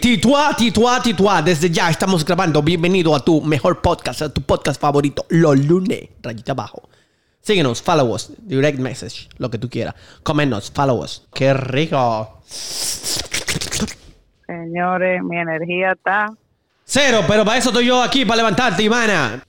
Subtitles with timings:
[0.00, 1.42] Titua, titua, titua.
[1.42, 2.62] Desde ya estamos grabando.
[2.62, 6.08] Bienvenido a tu mejor podcast, a tu podcast favorito, los lunes.
[6.22, 6.88] Rayita abajo.
[7.42, 9.94] Síguenos, follow us, direct message, lo que tú quieras.
[10.22, 11.28] Coméntanos, follow us.
[11.34, 12.40] ¡Qué rico!
[14.46, 16.32] Señores, mi energía está.
[16.92, 19.44] Cero, pero para eso estoy yo aquí, para levantarte, Ivana.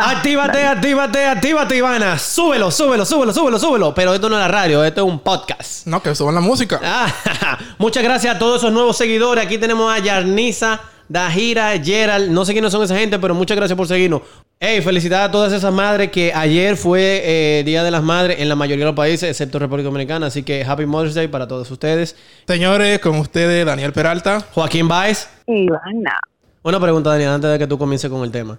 [0.00, 2.16] Actívate, actívate, actívate, Ivana.
[2.20, 3.92] Súbelo, súbelo, súbelo, súbelo, súbelo.
[3.92, 5.88] Pero esto no es la radio, esto es un podcast.
[5.88, 6.80] No, que suban la música.
[6.84, 9.44] Ah, muchas gracias a todos esos nuevos seguidores.
[9.44, 12.30] Aquí tenemos a Yarnisa, Dajira, Gerald.
[12.30, 14.22] No sé quiénes son esa gente, pero muchas gracias por seguirnos.
[14.60, 18.48] Hey, felicidades a todas esas madres que ayer fue eh, Día de las Madres en
[18.48, 20.26] la mayoría de los países, excepto República Dominicana.
[20.26, 22.14] Así que Happy Mother's Day para todos ustedes.
[22.46, 24.46] Señores, con ustedes, Daniel Peralta.
[24.52, 25.28] Joaquín Baez.
[25.48, 26.20] Ivana.
[26.64, 28.58] Una pregunta, Daniel, antes de que tú comiences con el tema.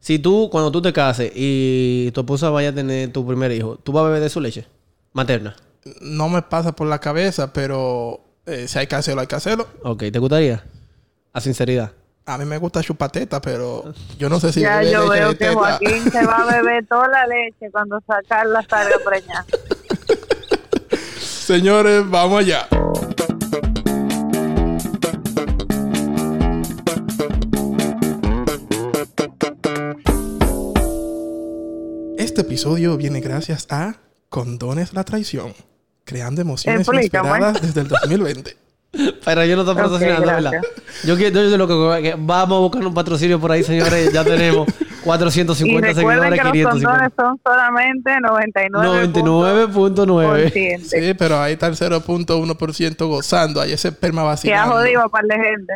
[0.00, 3.76] Si tú, cuando tú te cases y tu esposa vaya a tener tu primer hijo,
[3.76, 4.66] ¿tú vas a beber de su leche
[5.12, 5.54] materna?
[6.00, 9.66] No me pasa por la cabeza, pero eh, si hay que hacerlo, hay que hacerlo.
[9.82, 10.64] Ok, ¿te gustaría?
[11.34, 11.92] A sinceridad.
[12.24, 13.84] A mí me gusta chupateta, pero
[14.18, 15.52] yo no sé si Ya yo veo que teta.
[15.52, 19.44] Joaquín se va a beber toda la leche cuando sacarla salga preñada.
[21.20, 22.66] Señores, vamos allá.
[32.36, 33.94] Este episodio viene gracias a
[34.28, 35.54] Condones la Traición,
[36.04, 38.54] creando emociones inesperadas desde el 2020.
[39.24, 40.52] Pero yo no estoy patrocinando, ¿verdad?
[40.52, 41.04] gracias.
[41.06, 44.12] Yo quiero, yo lo que, que vamos a buscar un patrocinio por ahí, señores.
[44.12, 46.88] Ya tenemos Y 450 recuerden seguidores, que los 550.
[46.90, 49.08] condones son solamente 99.
[49.08, 50.80] 99.9.
[50.82, 53.62] Sí, pero ahí está el 0.1% gozando.
[53.62, 55.72] Hay ese perma Que ha jodido a par de gente.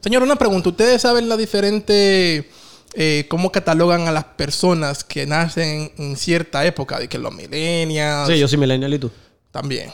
[0.00, 0.70] Señor, una pregunta.
[0.70, 2.48] ¿Ustedes saben la diferente...
[2.94, 6.98] eh, cómo catalogan a las personas que nacen en cierta época?
[6.98, 8.28] De que los millennials...
[8.28, 9.10] Sí, yo soy millennial y tú.
[9.50, 9.90] También.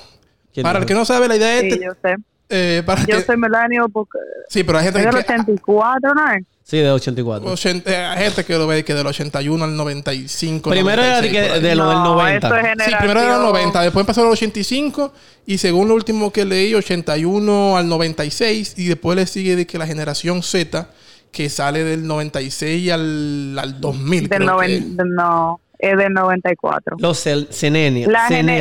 [0.53, 1.81] ¿Quién Para el que no sabe la idea Sí, es...
[1.81, 2.17] yo sé.
[2.51, 4.19] eh, para Yo que- soy Melanio porque
[4.49, 5.33] Sí, pero hay gente es del que...
[5.33, 6.45] 84, ¿no es?
[6.65, 7.51] Sí, de 84.
[7.51, 10.71] 80 eh, hay gente que lo ve que del 81 al 95.
[10.71, 12.47] Primero era de, 96, que- de lo del No, 90.
[12.47, 15.13] eso es Sí, primero era el 90, después empezó el 85
[15.47, 19.77] y según lo último que leí, 81 al 96 y después le sigue de que
[19.79, 20.89] la generación Z
[21.33, 24.29] que sale del 96 al, al 2000.
[24.29, 26.97] Del creo que- 90, no, es del 94.
[27.01, 28.09] Los Cenennials.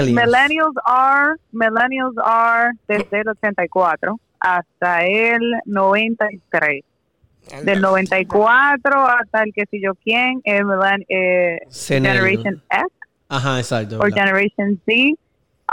[0.09, 6.83] millennials are, millennials are desde el 84 hasta el 93.
[7.63, 10.63] Del 94 hasta el que si yo quién, el
[11.09, 11.59] eh.
[11.71, 12.85] Generation X
[13.27, 13.99] Ajá, exacto.
[13.99, 14.13] o.
[14.13, 15.15] Generation Z.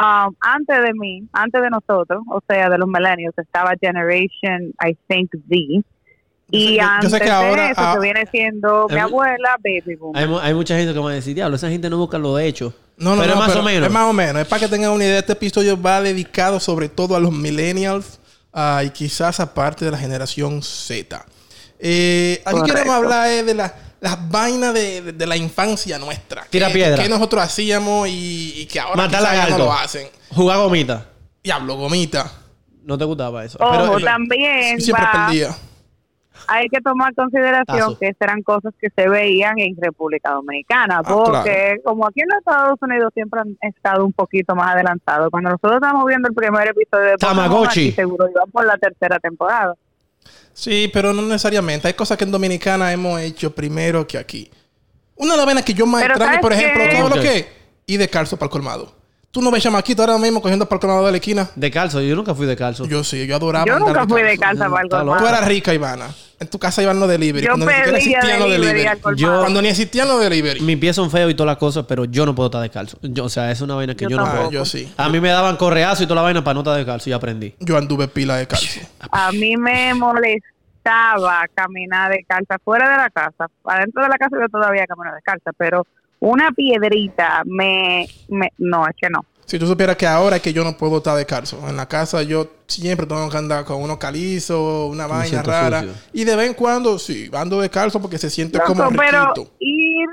[0.00, 4.96] Um, antes de mí, antes de nosotros, o sea, de los millennials, estaba Generation, I
[5.08, 5.82] think, Z.
[6.50, 8.86] Y Yo sé- yo- yo antes sé que ahora, de eso, ah, que viene siendo
[8.88, 10.16] mi abuela, Baby Boom.
[10.16, 12.38] Hay, mu- hay mucha gente que va a decir, diablo, esa gente no busca lo
[12.38, 12.72] hecho.
[12.96, 13.86] No, no, pero no, es más o menos.
[13.86, 14.42] Es más o menos.
[14.42, 15.18] Es para que tengan una idea.
[15.18, 18.18] Este episodio va dedicado sobre todo a los millennials
[18.52, 21.24] ah, y quizás aparte de la generación Z.
[21.78, 22.74] Eh, aquí Correcto.
[22.74, 26.44] queremos hablar eh, de la- las vainas de, de- de la infancia nuestra.
[26.50, 27.02] Tira Que- piedra.
[27.02, 29.58] Que nosotros hacíamos y, y que ahora Matar quizás ya lagarto.
[29.58, 30.08] no lo hacen.
[30.30, 31.06] Jugar gomita.
[31.44, 32.32] Diablo, gomita.
[32.84, 33.58] No te gustaba eso.
[33.60, 35.54] Ojo, Pero, también Siempre va- perdía.
[36.48, 37.98] Hay que tomar consideración Tazo.
[37.98, 42.38] que eran cosas que se veían en República Dominicana, Ah, porque como aquí en los
[42.38, 45.28] Estados Unidos siempre han estado un poquito más adelantados.
[45.30, 47.92] Cuando nosotros estamos viendo el primer episodio de Tamagotchi.
[47.92, 49.74] seguro iban por la tercera temporada.
[50.52, 51.86] Sí, pero no necesariamente.
[51.86, 54.50] Hay cosas que en Dominicana hemos hecho primero que aquí.
[55.16, 56.96] Una de las vainas que yo más extraño, ¿sabes por ejemplo, qué?
[56.96, 57.36] ¿sabes lo que?
[57.38, 57.46] es?
[57.86, 58.92] Ir descalzo para el colmado.
[59.30, 61.48] Tú no ves chamaquito ahora mismo cogiendo para el colmado de la esquina.
[61.54, 62.86] de calzo, yo nunca fui de calzo.
[62.86, 63.66] Yo sí, yo adoraba.
[63.66, 65.18] Yo nunca fui de casa para algo Está loco.
[65.18, 66.06] Tú eras rica, Ivana.
[66.40, 67.44] En tu casa iban los delivery.
[67.46, 68.86] Yo cuando ni existían los delivery delivery.
[68.86, 69.16] al colmado.
[69.34, 70.60] Yo- Cuando ni existían los delivery.
[70.60, 72.96] Mis pies son feos y todas las cosas, pero yo no puedo estar descalzo.
[73.02, 74.50] Yo, o sea, es una vaina que yo, Yo no Ah, puedo.
[74.50, 74.90] yo sí.
[74.96, 77.54] A mí me daban correazo y toda la vaina para no estar descalzo y aprendí.
[77.60, 78.82] Yo anduve pila de calcio.
[79.10, 83.46] A mí me molestaba caminar descalza fuera de la casa.
[83.64, 85.86] Adentro de la casa yo todavía camino descalza, pero
[86.20, 89.24] una piedrita me, me no, es que no.
[89.46, 91.66] Si tú supieras que ahora es que yo no puedo estar descalzo.
[91.68, 95.80] En la casa yo siempre tengo que andar con unos calizos, una vaina rara.
[95.80, 95.94] sucio.
[96.12, 99.50] Y de vez en cuando, sí, ando descalzo porque se siente Loco, como pero riquito.
[99.60, 100.06] ir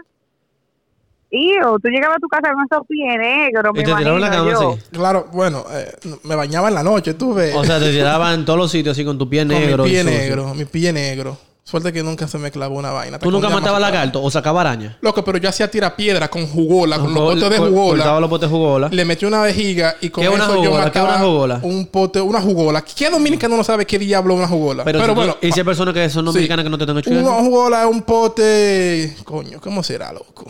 [1.31, 4.27] Iu, tú llegabas a tu casa con esos pies negros, me Y te tiraron la
[4.27, 4.71] imagino cama yo.
[4.71, 4.81] así.
[4.91, 5.91] Claro, bueno, eh,
[6.23, 7.53] me bañaba en la noche, tú ves.
[7.55, 9.83] O sea, te tiraban en todos los sitios así con tu pie con negro.
[9.83, 11.37] mi y pie negro, mi pie negro.
[11.67, 13.17] Suerte que nunca se me clavó una vaina.
[13.17, 14.99] ¿Tú nunca matabas lagarto o sacabas araña?
[15.01, 17.97] Loco, pero yo hacía tira piedra con jugola, con los potes de jugola.
[18.03, 18.89] Cortaba los potes de jugola.
[18.91, 20.91] Le metí una vejiga y con ¿Qué es una eso yo jugola?
[20.91, 21.59] ¿Qué mataba una jugola?
[21.63, 22.83] un pote, una jugola.
[22.83, 24.83] ¿Qué dominicano no sabe qué diablo es una jugola?
[24.83, 26.25] Pero, Pero, si tú- bueno, y si hay personas que son sí.
[26.27, 27.31] dominicanas que no te están una escuchando.
[27.49, 30.45] jugola es un pote, coño, ¿cómo será, loco?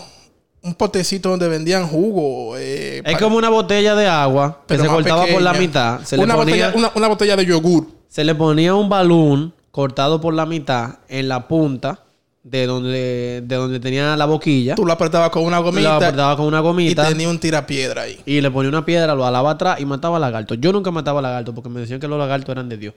[0.63, 2.57] Un potecito donde vendían jugo.
[2.57, 6.01] eh, Es como una botella de agua que se cortaba por la mitad.
[6.03, 6.67] Se le una, ponía...
[6.67, 7.87] botella, una, una botella de yogur.
[8.09, 11.99] se le ponía un balón cortado por la mitad en la punta
[12.43, 14.73] de donde, de donde tenía la boquilla.
[14.75, 17.09] Tú lo apretabas con una Lo gomita apretaba con una y gomita.
[17.09, 18.21] tenía un tirapiedra ahí.
[18.25, 20.55] Y le ponía una piedra, lo alaba atrás y mataba lagarto.
[20.55, 22.93] Yo nunca mataba lagarto porque me decían que los lagartos eran de Dios.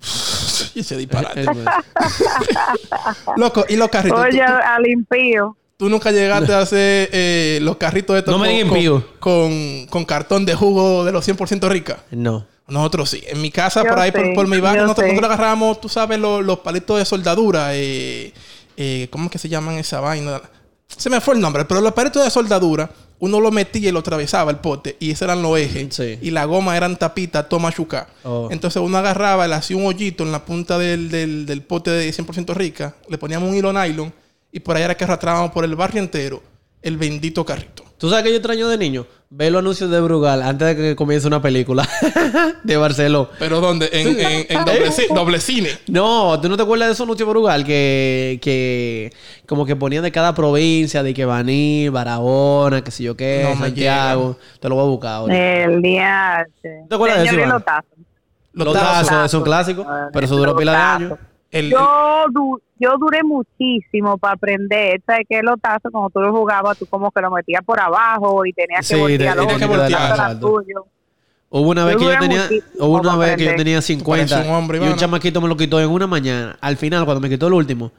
[0.74, 1.40] y ese disparate.
[1.42, 1.48] El-
[3.36, 4.18] Loco, y los carritos.
[4.18, 5.56] Oye, ¿Tú, tú- al impío.
[5.76, 9.86] tú nunca llegaste a hacer eh, los carritos estos No me con, digan con- con,
[9.90, 11.98] con cartón de jugo de los 100% rica.
[12.10, 12.46] no.
[12.68, 13.22] Nosotros sí.
[13.26, 15.88] En mi casa, Yo por ahí, por, sé, por mi barrio, nosotros, nosotros agarrábamos, tú
[15.88, 17.74] sabes, los, los palitos de soldadura.
[17.74, 18.32] Eh,
[18.76, 20.40] eh, ¿Cómo es que se llaman esa vaina?
[20.88, 24.00] Se me fue el nombre, pero los palitos de soldadura, uno lo metía y lo
[24.00, 25.94] atravesaba el pote, y esos eran los ejes.
[25.94, 26.18] Sí.
[26.20, 28.08] Y la goma eran tapitas, toma chuca.
[28.24, 28.48] Oh.
[28.50, 32.10] Entonces uno agarraba, le hacía un hoyito en la punta del, del, del pote de
[32.10, 34.12] 100% rica, le poníamos un hilo nylon,
[34.52, 36.42] y por ahí era que arrastrábamos por el barrio entero
[36.86, 37.84] el bendito carrito.
[37.98, 39.06] ¿Tú sabes que yo extraño de niño?
[39.30, 41.88] Ver los anuncios de Brugal antes de que comience una película
[42.62, 43.30] de Barceló.
[43.38, 43.88] Pero ¿dónde?
[43.92, 45.70] En, en, en doble, ci- doble cine.
[45.88, 47.64] No, ¿tú no te acuerdas de esos anuncios de Brugal?
[47.64, 49.12] Que, que
[49.46, 53.58] como que ponían de cada provincia, de que Baní, Barahona, que sé yo qué, No
[53.58, 54.36] Santiago.
[54.60, 55.64] Te lo voy a buscar ahora.
[55.64, 56.46] El día.
[56.62, 57.48] ¿Te acuerdas de eso, Iván?
[57.48, 57.86] Lotazo.
[58.52, 59.24] Los, Los tazos, tazos.
[59.26, 59.86] es un clásico.
[60.12, 61.02] Pero eso duró los pila de tazos.
[61.02, 61.18] años.
[61.50, 65.00] El, Yo, du- yo duré muchísimo para aprender.
[65.06, 65.40] ¿Sabes qué?
[65.42, 68.80] Los tazos, cuando tú lo jugabas, tú como que lo metías por abajo y tenías
[68.88, 70.36] que Sí, voltear tenías que voltear.
[71.48, 72.48] Hubo una vez que yo tenía,
[72.80, 75.56] hubo una vez que yo tenía pareces 50 un hombre, y un chamaquito me lo
[75.56, 76.58] quitó en una mañana.
[76.60, 77.92] Al final, cuando me quitó el último,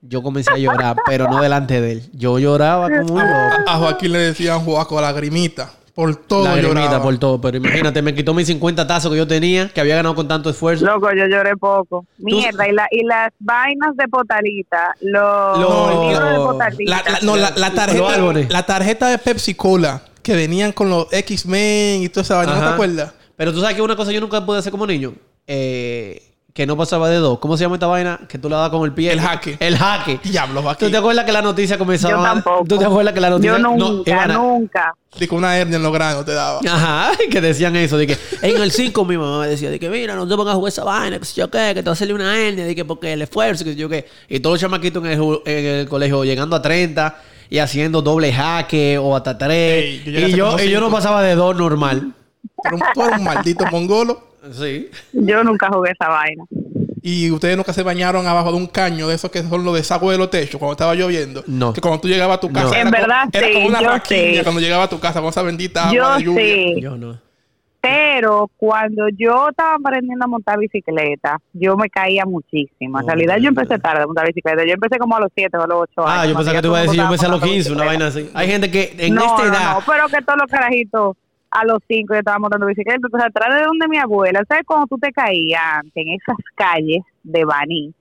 [0.00, 2.02] yo comencé a llorar, pero no delante de él.
[2.12, 3.54] Yo lloraba como un loco.
[3.66, 5.72] a Joaquín le decían Joaco lagrimita.
[5.94, 7.02] Por todo lloraba.
[7.02, 7.40] por todo.
[7.40, 10.50] Pero imagínate, me quitó mis 50 tazos que yo tenía, que había ganado con tanto
[10.50, 10.84] esfuerzo.
[10.84, 12.04] Loco, yo lloré poco.
[12.18, 16.90] Mierda, y, la, y las vainas de potalita, los Lo- libros de potalita.
[17.04, 22.02] La, la- no, la, tarjeta, la tarjeta de Pepsi Cola que venían con los X-Men
[22.02, 23.12] y toda esa vaina, ¿no te acuerdas?
[23.36, 25.12] Pero tú sabes que una cosa yo nunca pude hacer como niño.
[25.46, 27.40] Eh, que no pasaba de dos.
[27.40, 28.20] ¿Cómo se llama esta vaina?
[28.28, 29.10] Que tú la das con el pie.
[29.12, 29.56] El jaque.
[29.58, 30.20] El jaque.
[30.22, 30.90] Diablo, ¿Tú Joaquín.
[30.92, 32.16] te acuerdas que la noticia comenzaba?
[32.16, 32.64] Yo tampoco.
[32.68, 33.52] ¿Tú te acuerdas que la noticia?
[33.54, 34.94] Yo no, nunca, Ivana, nunca.
[35.18, 36.60] Dice una hernia en los granos te daba.
[36.68, 39.90] Ajá, que decían eso, de que en el 5 mi mamá me decía, de que
[39.90, 41.92] mira, no te pongas a jugar esa vaina, que sé yo qué, que te va
[41.92, 44.06] a salir una hernia, de que porque el esfuerzo, que sé yo qué.
[44.28, 47.16] Y todos los chamaquitos en el, ju- en el colegio llegando a 30
[47.50, 49.50] y haciendo doble jaque o hasta 3.
[49.84, 52.12] Ey, yo llegué a y, yo, y yo no pasaba de 2 normal.
[52.62, 54.33] Pero un, tú un maldito mongolo.
[54.52, 54.90] Sí.
[55.12, 56.44] Yo nunca jugué esa vaina.
[57.06, 60.12] Y ustedes nunca se bañaron abajo de un caño de esos que son los desagües
[60.12, 61.44] de los techos cuando estaba lloviendo.
[61.46, 61.72] No.
[61.74, 62.66] Que cuando tú llegabas a tu casa.
[62.66, 62.72] No.
[62.72, 65.28] Era En como- verdad, Era sí, como una raquiña cuando llegaba a tu casa con
[65.28, 66.44] esa bendita agua Yo de lluvia.
[66.44, 66.80] sí.
[66.80, 67.18] Yo no.
[67.82, 72.98] Pero cuando yo estaba aprendiendo a montar bicicleta, yo me caía muchísimo.
[72.98, 74.64] En Oh, realidad yo empecé tarde a montar bicicleta.
[74.64, 76.22] Yo empecé como a los 7 o a los 8 años.
[76.22, 77.84] Ah, yo pensaba que tú ibas a decir, yo empecé a los estaba 15, una
[77.84, 78.30] vaina así.
[78.32, 79.74] Hay gente que en no, esta no, edad.
[79.74, 81.16] no, pero que todos los carajitos
[81.54, 82.96] a los 5 yo estaba montando bicicleta.
[82.96, 87.02] Entonces, atrás de donde mi abuela, ¿sabes cuando tú te caías antes en esas calles
[87.22, 87.94] de Baní?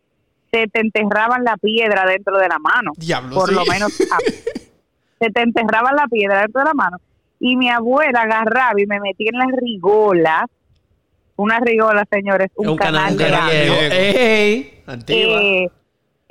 [0.52, 2.92] Se te enterraban la piedra dentro de la mano.
[2.98, 3.56] Diablo, por sí.
[3.56, 4.18] lo menos a-
[5.20, 6.98] se te enterraban la piedra dentro de la mano.
[7.40, 10.46] Y mi abuela agarraba y me metía en las rigolas.
[11.36, 13.52] Una rigola, señores, un, canal, un de canal.
[13.52, 15.42] Ey, antigua.
[15.42, 15.72] Eh,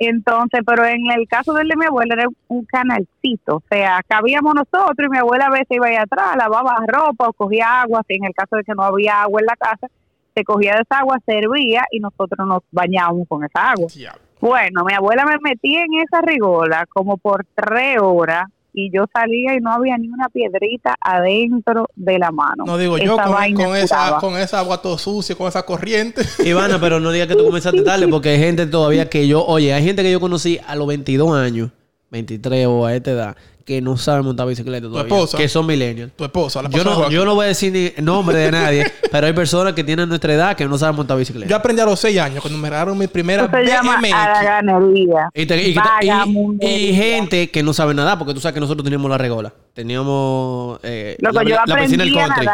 [0.05, 4.53] entonces, pero en el caso del de mi abuela era un canalcito, o sea, cabíamos
[4.55, 8.15] nosotros y mi abuela a veces iba ahí atrás, lavaba ropa o cogía agua, si
[8.15, 9.87] en el caso de que no había agua en la casa,
[10.35, 13.87] se cogía de esa agua, servía y nosotros nos bañábamos con esa agua.
[13.93, 14.21] Diablo.
[14.39, 19.55] Bueno, mi abuela me metía en esa rigola como por tres horas y yo salía
[19.55, 22.63] y no había ni una piedrita adentro de la mano.
[22.65, 26.23] No digo yo Esa con, con esa, con esa agua todo sucia, con esa corriente.
[26.43, 29.73] Ivana, pero no digas que tú comenzaste tarde porque hay gente todavía que yo, oye,
[29.73, 31.69] hay gente que yo conocí a los 22 años,
[32.09, 35.13] 23 o a esta edad, que no sabe montar bicicleta todavía.
[35.13, 35.37] esposa?
[35.37, 36.11] Que son millennials.
[36.15, 39.27] tu esposa, la Yo no, yo no voy a decir ni nombre de nadie, pero
[39.27, 41.49] hay personas que tienen nuestra edad que no saben montar bicicleta.
[41.49, 45.31] Yo aprendí a los 6 años cuando me regalaron mi primera Eso se llama BMX.
[45.33, 45.75] Y, te- y
[46.61, 49.53] y- y gente que no sabe nadar, porque tú sabes que nosotros teníamos la regola.
[49.73, 52.47] Teníamos eh, Loco, la, yo la piscina aprendí del a country.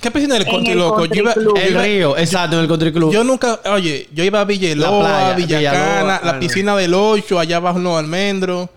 [0.00, 0.96] ¿Qué piscina del country, el loco?
[0.96, 1.54] country yo, iba, club.
[1.56, 3.12] yo El río, exacto, en el country club.
[3.12, 6.94] yo nunca, oye, yo iba a Villalobos, La playa, a Villacana, Villalobos, la piscina del
[6.94, 8.68] 8, allá abajo en los almendros.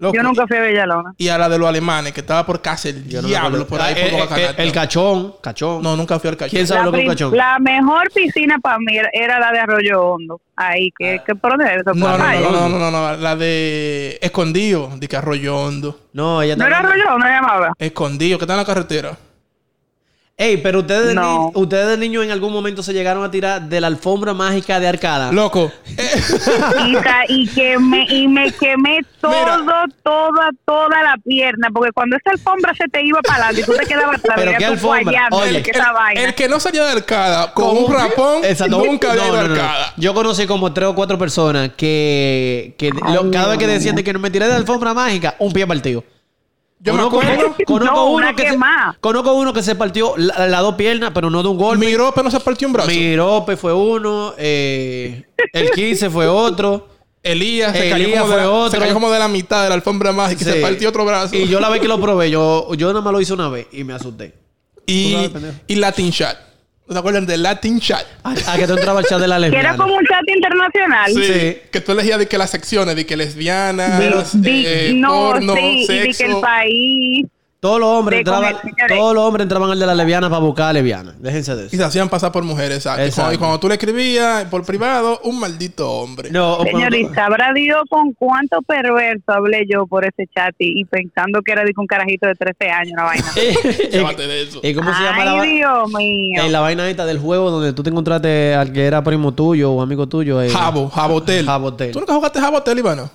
[0.00, 1.12] Loco, Yo nunca fui a Villalona.
[1.18, 3.94] Y a la de los alemanes, que estaba por casa el Yo diablo, por ahí
[3.98, 5.82] Ah, por eh, eh, el cachón, cachón.
[5.82, 6.50] No, nunca fui al cachón.
[6.50, 7.36] ¿Quién sabe La, lo que es cachón?
[7.36, 10.40] la mejor piscina para mí era- la de Arroyo Hondo.
[10.54, 11.94] Ahí, que, que por dónde era eso?
[11.94, 15.98] No, no, no, no, no, no, no, la de Escondido, de que Arroyo Hondo.
[16.12, 17.72] No, ella ¿No era Arroyo Hondo, llamaba?
[17.78, 19.16] Escondido, que está en la carretera.
[20.40, 21.50] Ey, pero ustedes de, No.
[21.52, 24.78] ni- ustedes de niños en algún momento se llegaron a tirar de la alfombra mágica
[24.78, 25.32] de arcada.
[25.32, 25.72] Loco,
[27.28, 29.34] y, y quemé, y me quemé todo,
[30.04, 33.72] toda, toda la pierna, porque cuando esa alfombra se te iba para adelante y tú
[33.80, 35.28] te quedabas atrás, Pero qué tú alfombra.
[35.32, 36.20] Oye, que esa vaina.
[36.22, 38.78] el que no salía de arcada con un rapón, Exacto.
[38.78, 39.92] nunca había No, ido no, arcada.
[39.96, 44.04] Yo conocí como tres o cuatro personas que, que lo- cada vez que decían de
[44.04, 46.04] que no me tiré de la alfombra mágica, un pie partido.
[46.80, 48.96] Yo me conozco, acuerdo, conozco No, uno que se, quemada.
[49.00, 51.84] conozco uno que se partió la- las dos piernas, pero no de un golpe.
[51.86, 52.88] miró, pero no se partió un brazo.
[52.90, 56.88] Mirope fue uno, eh, el 15 fue otro.
[57.22, 58.70] Elías se, Elías cayó como de fue la, otro.
[58.70, 60.52] se cayó como de la mitad de la alfombra mágica y Sí.
[60.52, 61.34] se partió otro brazo.
[61.34, 63.66] Y yo la vez que lo probé, yo, yo nada más lo hice una vez
[63.72, 64.34] y me asusté.
[64.86, 65.16] y,
[65.66, 66.38] y Latin Chat.
[66.88, 68.04] ¿No ¿Se acuerdan de Latin Chat?
[68.24, 69.68] A, a que tú entrabas al chat de la que lesbiana.
[69.68, 71.12] era como un chat internacional.
[71.12, 71.22] Sí.
[71.24, 71.56] Sí.
[71.70, 75.60] Que tú elegías de que las secciones, de que lesbianas, Di- eh, no, porno, sí,
[75.60, 76.40] y de que el sexo.
[76.40, 77.26] país.
[77.60, 78.54] Todos los hombres entraban,
[78.86, 81.16] todos los hombres entraban al de la lesbiana para buscar a lesbiana.
[81.18, 81.76] Déjense de Y eso.
[81.76, 83.04] se hacían pasar por mujeres, exacto.
[83.04, 86.30] Y cuando, y cuando tú le escribías por privado, un maldito hombre.
[86.30, 90.84] No, cuando- Señorita, sabrá Dios con cuánto perverso hablé yo por ese chat y, y
[90.84, 93.26] pensando que era de un carajito de 13 años una vaina.
[93.90, 94.60] Llévate de eso.
[94.62, 95.54] ¿Y cómo se llama la Ay, vaina?
[95.54, 96.42] Dios mío.
[96.44, 99.72] En la vaina esta del juego donde tú te encontraste al que era primo tuyo
[99.72, 100.40] o amigo tuyo.
[100.40, 101.44] eh, Jabo, Jabotel.
[101.44, 101.90] Jabotel.
[101.90, 103.10] ¿Tú nunca jugaste Jabotel, Ivano?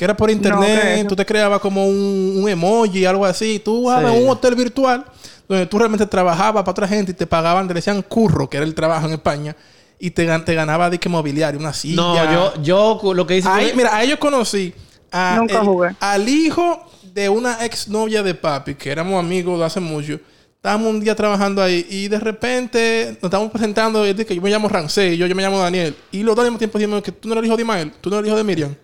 [0.00, 1.08] Que era por internet, ¿qué es eso?
[1.08, 3.60] tú te creabas como un, un emoji, algo así.
[3.62, 4.16] Tú jugabas Sí.
[4.16, 5.04] en un hotel virtual
[5.46, 8.64] donde tú realmente trabajabas para otra gente y te pagaban, te decían curro, que era
[8.64, 9.54] el trabajo en España,
[9.98, 11.96] y te, gan- te ganaba de que mobiliario, una silla.
[11.96, 13.76] No, yo, yo lo que hice Ahí, fue...
[13.76, 14.72] mira, ahí yo conocí
[15.12, 15.90] a Nunca el- jugué.
[16.00, 20.18] al hijo de una exnovia de papi, que éramos amigos de hace mucho.
[20.56, 24.34] Estábamos un día trabajando ahí y de repente nos estábamos presentando y él dice que
[24.34, 25.94] yo me llamo Rancé y yo, yo me llamo Daniel.
[26.10, 28.08] Y los dos al mismo tiempo dijimos que tú no eres hijo de Ismael, tú
[28.08, 28.74] no eres hijo de Miriam.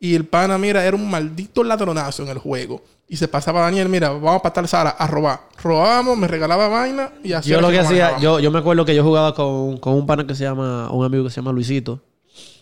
[0.00, 2.82] Y el pana, mira, era un maldito ladronazo en el juego.
[3.06, 5.40] Y se pasaba a Daniel, mira, vamos para tal sala a robar.
[5.62, 8.94] Robábamos, me regalaba vaina y así Yo lo que hacía, yo, yo me acuerdo que
[8.94, 12.00] yo jugaba con, con un pana que se llama, un amigo que se llama Luisito.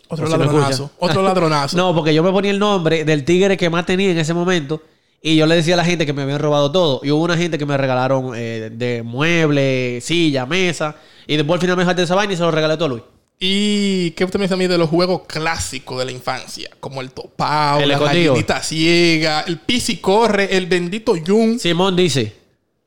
[0.09, 1.77] Otro ladronazo, otro ladronazo.
[1.77, 4.81] No, porque yo me ponía el nombre del tigre que más tenía en ese momento
[5.21, 7.01] y yo le decía a la gente que me habían robado todo.
[7.03, 10.97] Y hubo una gente que me regalaron eh, de muebles, silla, mesa.
[11.27, 13.03] Y después al final me dejaste esa vaina y se lo regalé todo a Luis.
[13.41, 16.71] ¿Y qué usted me dice a mí de los juegos clásicos de la infancia?
[16.81, 21.59] Como el topao, El la gallinita ciega, el pisi corre, el bendito Jun.
[21.61, 22.35] Simón dice,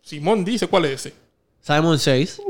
[0.01, 1.13] Simón dice, ¿cuál es ese?
[1.61, 2.41] Simon 6,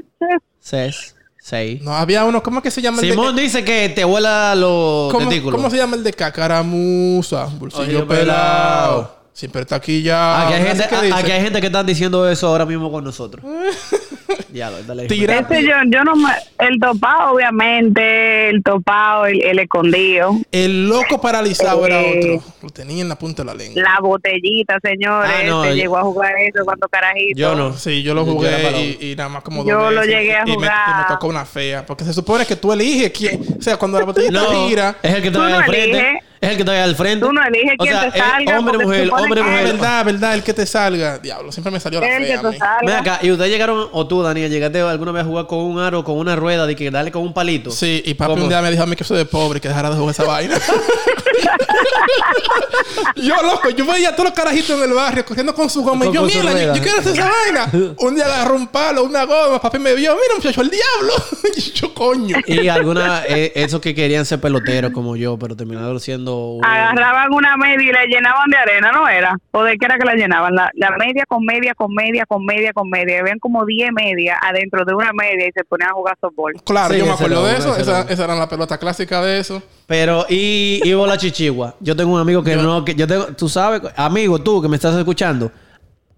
[0.60, 1.82] 6, 6.
[1.84, 3.44] No, había uno, ¿cómo es que se llama el Simón de...
[3.44, 5.60] dice que te vuela los ¿cómo, testículos.
[5.60, 7.46] cómo se llama el de cacaramuza?
[7.46, 9.21] Bolsillo Oye, pelado.
[9.42, 9.52] Pelado.
[9.52, 10.44] Siempre está aquí ya.
[10.44, 11.14] Aquí hay, ¿Qué gente, dice?
[11.16, 13.44] aquí hay gente que están diciendo eso ahora mismo con nosotros.
[14.54, 15.08] ya, lo- dale.
[15.08, 16.30] Tira- Ese yo, yo no me,
[16.60, 22.36] el topado obviamente, el topado, el, el escondido, El loco paralizado era Eh.
[22.38, 22.54] otro.
[22.64, 23.82] Lo tenía en la punta de la lengua.
[23.82, 27.40] la botellita, señores, Ah, no, se yo- llegó a jugar eso cuando carajito.
[27.40, 27.74] Yo no.
[27.78, 30.16] Sí, yo lo Yo- yo jugué y, y nada más como Yo dos lo veces.
[30.16, 31.08] llegué a Y me- Y me, jugar.
[31.08, 31.86] tocó una fea.
[31.86, 33.42] Porque se supone que tú eliges quién.
[33.58, 34.96] O sea, cuando la botellita No, gira.
[35.02, 36.00] es el que Tú trae no al frente.
[36.00, 36.24] eliges.
[36.42, 37.24] Es el que trae al frente.
[37.24, 39.64] Tú no eliges O quién sea, te es salga, Hombre, mujer, hombre, que- mujer.
[39.66, 41.20] verdad, verdad, el que te salga.
[41.20, 42.48] Diablo, siempre me salió la el que fea te.
[42.48, 43.00] Ven salga.
[43.00, 46.04] acá, y ustedes llegaron, o tú, Daniel, llegaste alguna vez a jugar con un aro,
[46.04, 47.70] con una rueda, de que darle con un palito.
[47.70, 48.44] Sí, y papi ¿Cómo?
[48.44, 50.12] un día me dijo a mí que soy de pobre y que dejara de jugar
[50.16, 50.56] esa vaina.
[53.16, 56.06] yo, loco, yo veía a todos los carajitos en el barrio corriendo con su goma.
[56.08, 57.70] Y yo, mira, yo, yo quiero hacer esa vaina.
[58.00, 59.62] Un día agarró un palo, una goma.
[59.62, 61.14] Papi me vio, mira, muchacho, el diablo.
[61.56, 62.38] y yo, coño.
[62.48, 66.31] Y alguna, eh, esos que querían ser peloteros como yo, pero terminaron siendo.
[66.64, 69.38] Agarraban una media y la llenaban de arena, ¿no era?
[69.52, 70.56] ¿O de qué era que la llenaban?
[70.56, 73.20] La, la media con media, con media, con media, con media.
[73.22, 76.54] Habían como 10 medias adentro de una media y se ponían a jugar softball.
[76.64, 77.76] Claro, Sí, yo me acuerdo de eso.
[77.78, 79.62] Esa, esa era la pelota clásica de eso.
[79.88, 81.76] Pero, y, y bola chichigua.
[81.80, 84.76] Yo tengo un amigo que no, que yo tengo, tú sabes, amigo, tú que me
[84.78, 85.52] estás escuchando,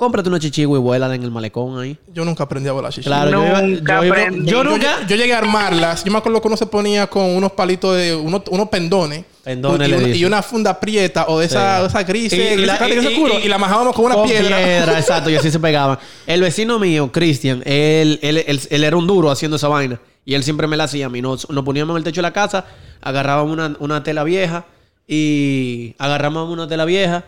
[0.04, 1.98] cómprate una chichigua y vuela en el malecón ahí.
[2.14, 3.06] Yo nunca aprendí a volar chichi.
[3.06, 4.46] Claro, yo iba- Nunca yo, iba- aprendí.
[4.52, 5.08] yo Yo, nunca.
[5.08, 6.04] yo llegué a armarlas.
[6.04, 9.26] Yo me acuerdo que uno se ponía con unos palitos de unos, unos pendones.
[9.44, 10.22] Pendones y, le una, dicen.
[10.22, 11.82] y una funda prieta o de esa, Sí.
[11.82, 14.16] de esa gris, Y- y la- gris y- oscuro, y- y la majábamos con una
[14.16, 14.58] con piedra.
[15.00, 15.98] exacto, y así se pegaban.
[16.28, 20.00] El vecino mío, Cristian, él, él, él, él era un duro haciendo esa vaina.
[20.26, 21.22] Y él siempre me la hacía a mí.
[21.22, 22.64] Nos, nos poníamos en el techo de la casa,
[23.02, 24.66] agarrábamos una, una tela vieja
[25.08, 27.26] y agarrábamos una tela vieja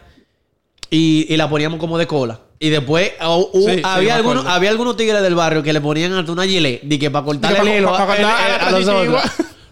[0.90, 2.40] y, y la poníamos como de cola.
[2.66, 5.72] Y después oh, uh, Sí, sí, me había, algunos, había algunos tigres del barrio que
[5.72, 8.88] le ponían hasta una gilet de que para cortarle el hilo a- cortar a- los
[8.88, 9.22] otros.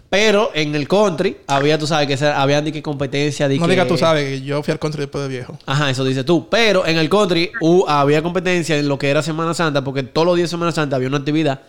[0.08, 3.72] Pero en el country había, tú sabes, que había de que competencia de No que...
[3.72, 5.58] digas tú sabes que yo fui al country después de viejo.
[5.66, 6.48] Ajá, eso dices tú.
[6.48, 10.24] Pero en el country uh, había competencia en lo que era Semana Santa, porque todos
[10.24, 11.62] los días de Semana Santa había una actividad.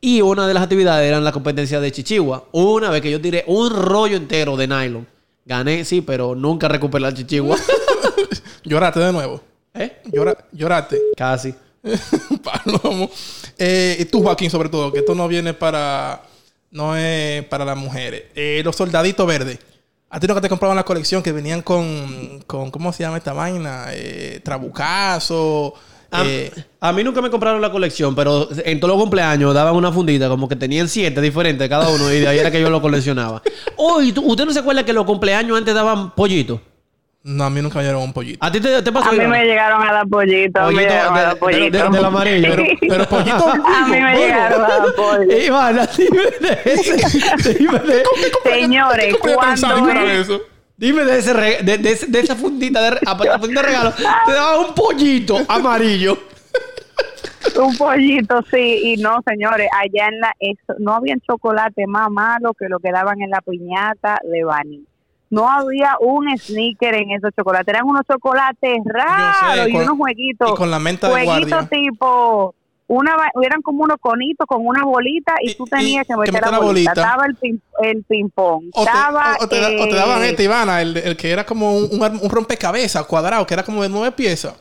[0.00, 2.44] Y una de las actividades eran la competencia de chichigua.
[2.52, 5.08] Una vez que yo tiré un rollo entero de nylon.
[5.44, 7.56] Gané, sí, pero nunca recuperé la chichigua.
[8.64, 9.40] Lloraste de nuevo.
[9.74, 10.02] ¿Eh?
[10.12, 11.00] Llora, lloraste.
[11.16, 11.54] Casi.
[12.42, 13.10] Palomo.
[13.58, 16.22] Eh, y tú, Joaquín, sobre todo, que esto no viene para.
[16.70, 18.24] No es para las mujeres.
[18.34, 19.58] Eh, los soldaditos verdes.
[20.08, 22.42] A ti no que te compraban la colección que venían con.
[22.46, 23.86] con ¿Cómo se llama esta vaina?
[23.90, 25.74] Eh, trabucazo.
[26.10, 29.74] A, eh, a mí nunca me compraron la colección, pero en todos los cumpleaños daban
[29.74, 32.68] una fundita, como que tenían siete diferentes cada uno, y de ahí era que yo
[32.68, 33.42] lo coleccionaba.
[33.76, 36.60] Oye, ¿usted no se acuerda que los cumpleaños antes daban pollitos?
[37.24, 38.44] No, a mí nunca me dieron un pollito.
[38.44, 39.10] ¿A ti te, te pasó?
[39.10, 40.62] A mí me llegaron a dar pollitos.
[40.62, 41.90] me Pollito llegaron a de- dar de- pollitos.
[41.90, 42.48] de- del amarillo.
[42.50, 43.48] Pero, pero pollito.
[43.48, 45.42] A mí me llegaron a dar pollitos.
[45.46, 47.54] Ivana, dime de ese.
[47.58, 48.02] Dime de,
[48.44, 50.40] Señores, ¿Cómo voy a era es- eso?
[50.76, 53.92] dime de ese re- de, de ese- de esa fundita de, de fundita de regalo,
[54.26, 56.18] te daban un pollito amarillo.
[57.60, 62.52] Un pollito, sí, y no, señores, allá en la, eso, no había chocolate más malo
[62.54, 64.84] que lo que daban en la piñata de Bani.
[65.32, 70.50] No había un sneaker en esos chocolates, eran unos chocolates raros y con- unos jueguitos.
[70.50, 71.68] y con la menta de Jueguitos guardia.
[71.90, 72.54] tipo,
[72.88, 76.16] una, eran como unos conitos con una bolita y, Y- tú tenías y que que
[76.18, 76.90] meter meter la la bolita.
[76.90, 77.00] bolita.
[77.02, 79.36] Estaba el, ping, el ping pong, O te, estaba...
[79.40, 81.76] o- o te da- o te daban eh, este, Ivana, el, el que era como
[81.78, 84.54] un, rompecabezas cuadrado, que era como de nueve piezas.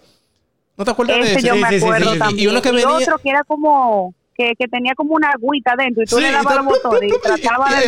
[0.78, 1.48] ¿No te acuerdas de Ese ese?
[1.48, 2.20] yo Sí, me acuerdo sí, sí.
[2.20, 2.40] también.
[2.40, 6.04] Y uno que venía- otro que era como que, que tenía como una agüita dentro
[6.04, 7.84] y tú Sí, le dabas los botones y trataba y-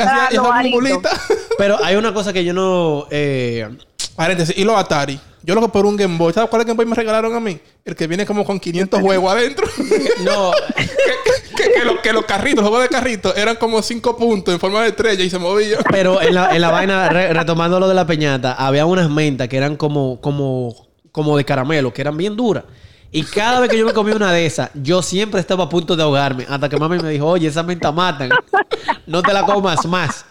[0.83, 1.13] de entrar.
[1.57, 3.05] Pero hay una cosa que yo no.
[3.11, 3.67] Eh,
[4.15, 5.19] Paréntesis, y los Atari.
[5.45, 6.31] Yo lo que por un Game Boy.
[6.31, 7.59] ¿Sabes cuál es el Game Boy me regalaron a mí?
[7.83, 9.65] El que viene como con 500 juegos adentro.
[10.23, 10.51] no,
[11.57, 14.59] que, que los, que los carritos, los juegos de carritos, eran como 5 puntos en
[14.59, 15.79] forma de estrella y se movían.
[15.91, 19.47] pero en la, en la vaina, re- retomando lo de la peñata, había unas mentas
[19.49, 20.73] que eran como, como,
[21.11, 22.63] como de caramelo, que eran bien duras.
[23.15, 25.95] Y cada vez que yo me comía una de esas, yo siempre estaba a punto
[25.95, 26.45] de ahogarme.
[26.49, 28.29] Hasta que mami me dijo, oye, esas mentas matan.
[29.05, 30.25] No te la comas más.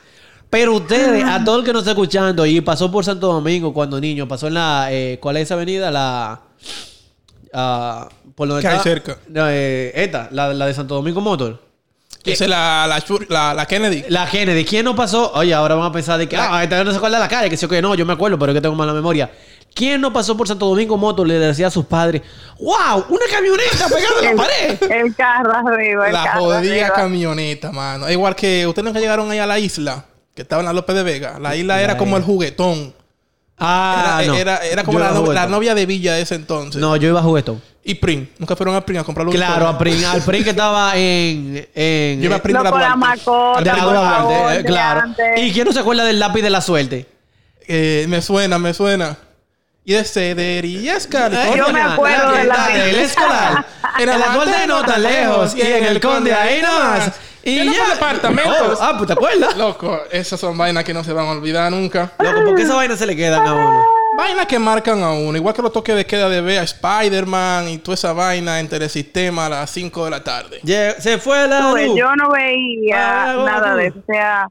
[0.50, 3.98] Pero ustedes, a todo el que nos está escuchando y pasó por Santo Domingo cuando
[4.00, 4.88] niño, pasó en la...
[4.90, 5.90] eh, ¿Cuál es esa avenida?
[5.90, 6.40] La...
[7.54, 9.16] ah, por donde Que hay está- cerca.
[9.34, 11.62] Eh, esta, la, la de Santo Domingo Motor.
[12.24, 14.04] Esa es la, Kennedy.
[14.08, 15.32] La Kennedy, ¿quién no pasó?
[15.34, 17.50] Oye, ahora van a pensar de que, ah, esta no se acuerda de la calle,
[17.50, 19.30] que sí que no, yo me acuerdo, pero es que tengo mala memoria.
[19.74, 21.26] ¿Quién no pasó por Santo Domingo Motor?
[21.26, 22.22] Le decía a sus padres,
[22.60, 23.06] ¡Wow!
[23.08, 24.78] ¡Una camioneta pegada en la pared!
[24.90, 26.92] El carro arriba, el La carro jodida arriba.
[26.94, 28.10] camioneta, mano.
[28.10, 31.02] Igual que ustedes nunca llegaron ahí a la isla, que estaba en la López de
[31.02, 31.38] Vega.
[31.38, 32.94] La isla era como el juguetón.
[33.58, 34.38] Ah, Era, no.
[34.38, 36.80] era, era como la, no- novia de Villa de ese entonces.
[36.80, 37.62] No, yo iba a juguetón.
[37.84, 38.30] Y Prin.
[38.38, 39.32] Nunca fueron a Prin a comprarlo.
[39.32, 41.68] Claro, a Prin, al Prin que estaba en...
[41.74, 42.96] en Yo iba a Prin de la Duarte.
[42.96, 45.02] macota, de la Duarte, eh, de claro.
[45.36, 47.06] ¿Y quién no se acuerda del lápiz de la suerte?
[47.68, 49.16] Eh, me suena, me suena.
[49.84, 51.56] Y de Cederías, California.
[51.66, 53.66] Yo me acuerdo de la- del escolar.
[53.98, 55.54] En el Duarte no tan lejos.
[55.54, 57.12] Y en el Conde ahí nomás.
[57.44, 57.72] Y ya.
[57.82, 58.78] por departamentos.
[58.80, 59.56] Oh, ah, pues te acuerdas.
[59.56, 62.12] Loco, esas son vainas que no se van a olvidar nunca.
[62.20, 63.84] Loco, ¿por qué esa vaina se le quedan a uno?
[64.16, 65.36] Vainas que marcan a uno.
[65.36, 68.68] Igual que los toques de queda de ver a Spider-Man y toda esa vaina en
[68.68, 70.60] Telesistema a las 5 de la tarde.
[71.00, 71.98] Se fue la ves, luz.
[71.98, 73.98] yo no veía Ah, nada de eso.
[73.98, 74.46] O sea,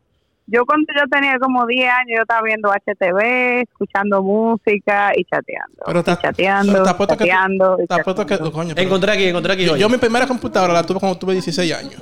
[0.52, 5.78] yo cuando yo tenía como 10 años, yo estaba viendo HTV, escuchando música y chateando.
[5.86, 6.84] Pero y está- chateando, pero
[7.18, 7.78] que tú- chateando.
[7.84, 8.52] y te apuesto que- chateando.
[8.52, 9.66] coño, pero- Encontré aquí, encontré aquí.
[9.66, 12.02] yo, yo mi primera computadora la tuve cuando tuve 16 años.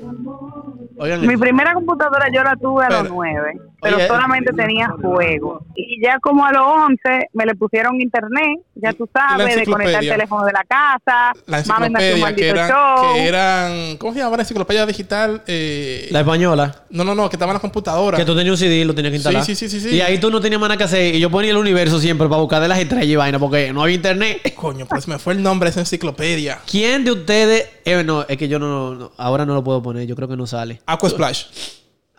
[1.01, 4.89] Oigan, Mi primera computadora yo la tuve a los Pero- 9, pero Oye, solamente tenía
[4.89, 5.63] juegos.
[5.75, 10.03] Y ya como a los 11 me le pusieron internet, ya tú sabes, de conectar
[10.03, 13.13] el teléfono de la casa, La mami me hacía un enciclopedia que eran, show.
[13.13, 13.97] que eran.
[13.97, 15.43] ¿Cómo se llama la enciclopedia digital?
[15.47, 16.83] Eh, la española.
[16.89, 18.17] No, no, no, que estaba en la computadora.
[18.17, 19.43] Que tú tenías un CD y lo tenías que instalar.
[19.43, 19.95] Sí, sí, sí, sí, sí.
[19.95, 21.15] Y ahí tú no tenías más nada que hacer.
[21.15, 23.83] Y yo ponía el universo siempre para buscar de las estrellas y vaina porque no
[23.83, 24.53] había internet.
[24.55, 26.59] Coño, pues me fue el nombre de esa enciclopedia.
[26.69, 27.69] ¿Quién de ustedes...
[27.85, 30.05] eh, no, es que yo no, no- Ahora no lo puedo poner.
[30.07, 30.81] Yo creo que no sale.
[30.85, 31.45] Aqua Splash.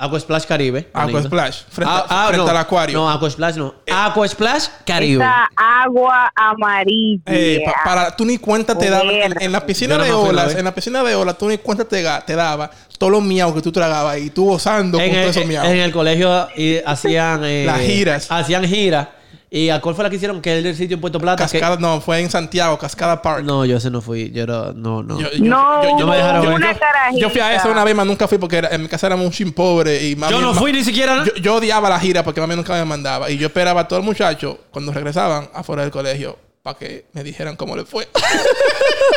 [0.01, 0.89] Aqua Splash Caribe.
[0.95, 1.29] Aqua bonito.
[1.29, 1.63] Splash.
[1.71, 2.51] Frente, Ah, ah, frente no.
[2.51, 2.99] al acuario.
[2.99, 3.75] No, Aqua Splash no.
[3.93, 5.23] Aqua Splash Caribe.
[5.23, 7.23] Esa agua amarilla.
[7.27, 10.65] Eh, pa- para tú ni cuenta te daba en, en la piscina de olas, en
[10.65, 13.73] la piscina de olas tú ni cuenta te, te daba todos los miaos que tú
[13.73, 15.69] tragabas y tú gozando en, con el, todos esos miaos.
[15.69, 17.43] en el colegio y hacían...
[17.45, 18.27] eh, Las giras.
[18.31, 19.09] Hacían giras.
[19.53, 20.41] ¿Y a cuál fue la que hicieron?
[20.41, 21.45] Que es del sitio en Puerto Plata.
[21.47, 23.43] que- Cascada, no, fue en Santiago, Cascada Park.
[23.45, 24.31] No, yo ese no fui.
[24.31, 25.19] Yo era- no, no.
[25.21, 26.73] Yo, yo- No, yo- me dejaron una
[27.19, 29.27] yo fui a esa una vez, más nunca fui porque era- en mi casa éramos
[29.27, 31.25] un chin pobre y mami- Yo no fui ni siquiera.
[31.25, 33.29] Yo, yo odiaba la gira porque mami nunca me mandaba.
[33.29, 36.37] Y yo esperaba a todos los muchachos cuando regresaban afuera del colegio
[36.75, 38.09] para que me dijeran cómo les fue.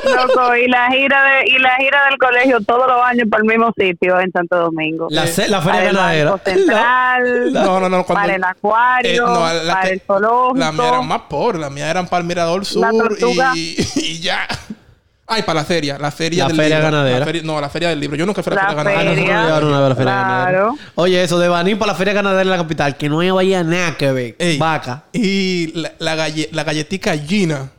[0.05, 3.47] Loco, y la gira de y la gira del colegio todos los años para el
[3.47, 5.07] mismo sitio en Santo Domingo.
[5.09, 6.37] La, Eh, feria ganadera.
[6.43, 8.03] Central, No, no, no.
[8.05, 10.57] Cuando, para el acuario, Eh, no, la para que- el zoológico.
[10.57, 11.61] La mía eran más pobres.
[11.61, 12.87] La mía eran para el Mirador Sur
[13.55, 14.47] y ya.
[15.25, 15.97] Ay, para la feria.
[15.97, 16.91] La feria La del feria libro.
[16.91, 17.19] ganadera.
[17.19, 18.17] La feria- no, la feria del libro.
[18.17, 18.99] Yo nunca fui a la, La feria ganadera.
[18.99, 19.23] feria.
[19.23, 20.57] Nosotros nos llevaron una vez a la feria Claro.
[20.67, 20.91] ganadera.
[20.95, 23.97] Oye, eso de Baní para la feria ganadera en la capital, que no había nada
[23.97, 24.35] que ver.
[24.37, 25.03] Ey, Vaca.
[25.13, 27.69] Y la, la, galle- la galletica Gina.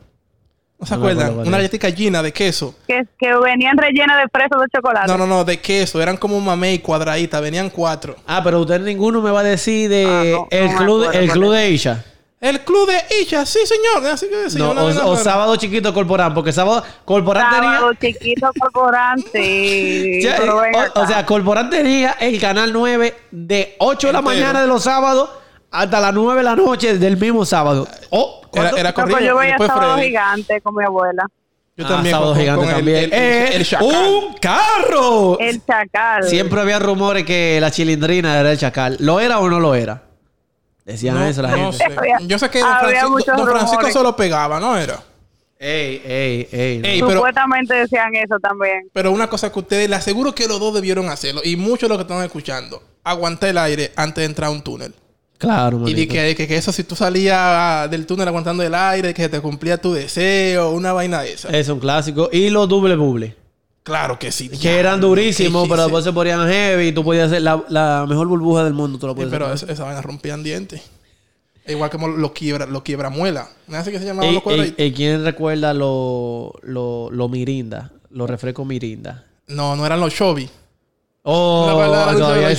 [0.80, 1.26] ¿No se acuerdan?
[1.26, 1.62] acuerdo Una es.
[1.62, 2.74] galletita llena de queso.
[2.87, 5.07] Que, que venían rellenas de fresa de chocolate.
[5.07, 6.02] No, no, no, de queso.
[6.02, 7.40] Eran como un mamey cuadradita.
[7.40, 8.16] Venían cuatro.
[8.26, 11.30] Ah, pero usted ninguno me va a decir de Ah, no, el club, acuerdo el
[11.30, 12.04] club de Isha.
[12.44, 14.07] El club de Isha, sí, señor.
[14.12, 18.18] Así que sí, No, una o, sábado chiquito corporán, porque sábado corporán Sábado, tenía.
[18.18, 20.20] chiquito corporante.
[20.22, 24.61] Sí, pero ven o, sea, corporán tenía el canal 9 de 8 de la mañana
[24.61, 25.30] de los sábados
[25.70, 27.88] hasta las 9 de la noche del mismo sábado.
[28.11, 29.20] Oh, Era, era No, pues corrido.
[29.33, 30.09] yo veía sábado Freddy.
[30.09, 31.26] gigante con mi abuela.
[31.76, 32.12] Yo Ah, también.
[32.14, 32.96] sábado con- gigante con también.
[32.98, 33.88] El, el- Eh, el chacal.
[33.88, 35.38] ¡Un carro!
[35.40, 36.22] El chacal.
[36.24, 38.96] Siempre había rumores que la chilindrina era el chacal.
[39.00, 40.02] ¿Lo era o no lo era?
[40.84, 41.78] Decían No, eso la no gente.
[41.94, 42.26] sé.
[42.26, 45.02] Yo sé que don Francisco, don Francisco se lo pegaba, ¿no era?
[45.58, 47.00] Ey, ey, ey.
[47.00, 48.88] pero, Supuestamente decían eso también.
[48.92, 51.40] pero una cosa que ustedes, les aseguro que los dos debieron hacerlo.
[51.42, 54.62] Y muchos de los que están escuchando, aguantar el aire antes de entrar a un
[54.62, 54.92] túnel.
[55.38, 59.22] Claro, Y que, que, que eso, si tú salías del túnel aguantando el aire, que
[59.22, 61.48] se te cumplía tu deseo, una vaina de esa.
[61.48, 62.28] Es un clásico.
[62.32, 63.36] Y los double buble.
[63.84, 64.48] Claro que sí.
[64.48, 68.26] Que eran durísimos, pero después se ponían heavy y tú podías hacer la, la mejor
[68.26, 68.98] burbuja del mundo.
[68.98, 69.68] Tú la Sí, podías pero hacer.
[69.68, 70.80] esa, esa vaina rompían dientes.
[71.66, 73.48] Igual como los quiebra, los quiebra muela.
[73.68, 74.78] ¿No es así que se llamaban Ey, los cuadraditos?
[74.78, 77.90] ey, ey, ¿Quién recuerda los lo, lo mirinda?
[78.10, 79.24] Los refrescos mirinda.
[79.46, 80.50] No, no eran los chovis.
[81.22, 82.54] Oh, La verdad, todavía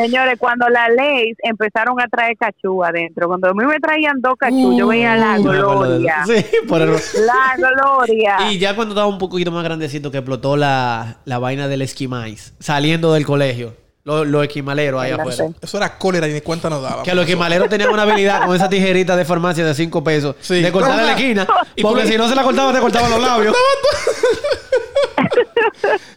[0.00, 4.34] Señores, cuando la ley empezaron a traer cachú adentro, cuando a mí me traían dos
[4.38, 6.24] cachú, yo veía la de gloria.
[6.26, 8.36] Sí, por el- La gloria.
[8.50, 12.54] Y ya cuando estaba un poquito más grandecito que explotó la, la vaina del esquimais,
[12.60, 15.46] saliendo del colegio, los, esquimaleros ahí afuera.
[15.60, 17.02] Eso era cólera y ni cuenta nos daba.
[17.02, 20.60] Que los esquimaleros tenían una habilidad con esa tijerita de farmacia de 5 pesos Sí.
[20.62, 21.42] de cortar No, la esquina.
[21.76, 23.54] Y porque porque- si no se la cortaba, te cortaban los labios.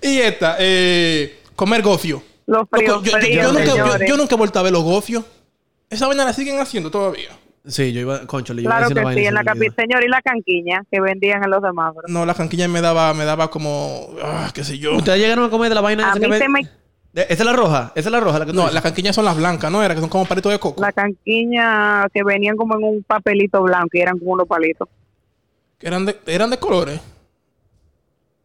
[0.02, 2.22] Y esta, eh, comer gofio.
[2.46, 4.84] Los fríos, Loco, yo, yo- yo fríos, nunca, yo- nunca he vuelto a ver los
[4.84, 5.24] gofios.
[5.90, 7.30] Esa vaina la siguen haciendo todavía.
[7.66, 9.76] Sí, yo iba, concho, yo iba a Claro decir que sí, en la capital.
[9.78, 12.12] Señor, y la canquiña que vendían en los semáforos.
[12.12, 14.96] No, la canquilla me daba, me daba como, ah, qué sé yo.
[14.96, 16.60] ¿Ustedes llegaron a comer de la vaina A esa mí que se me...
[17.14, 17.92] ¿Esa es la roja?
[17.96, 18.40] ¿Esa es la roja?
[18.40, 19.84] La que tú No, las canquillas son las blancas, ¿no?
[19.84, 20.82] Era que son como palitos de coco.
[20.82, 24.90] La canquiña que venían como en un papelito blanco y eran como unos palitos.
[25.78, 27.00] Que eran de, eran de colores.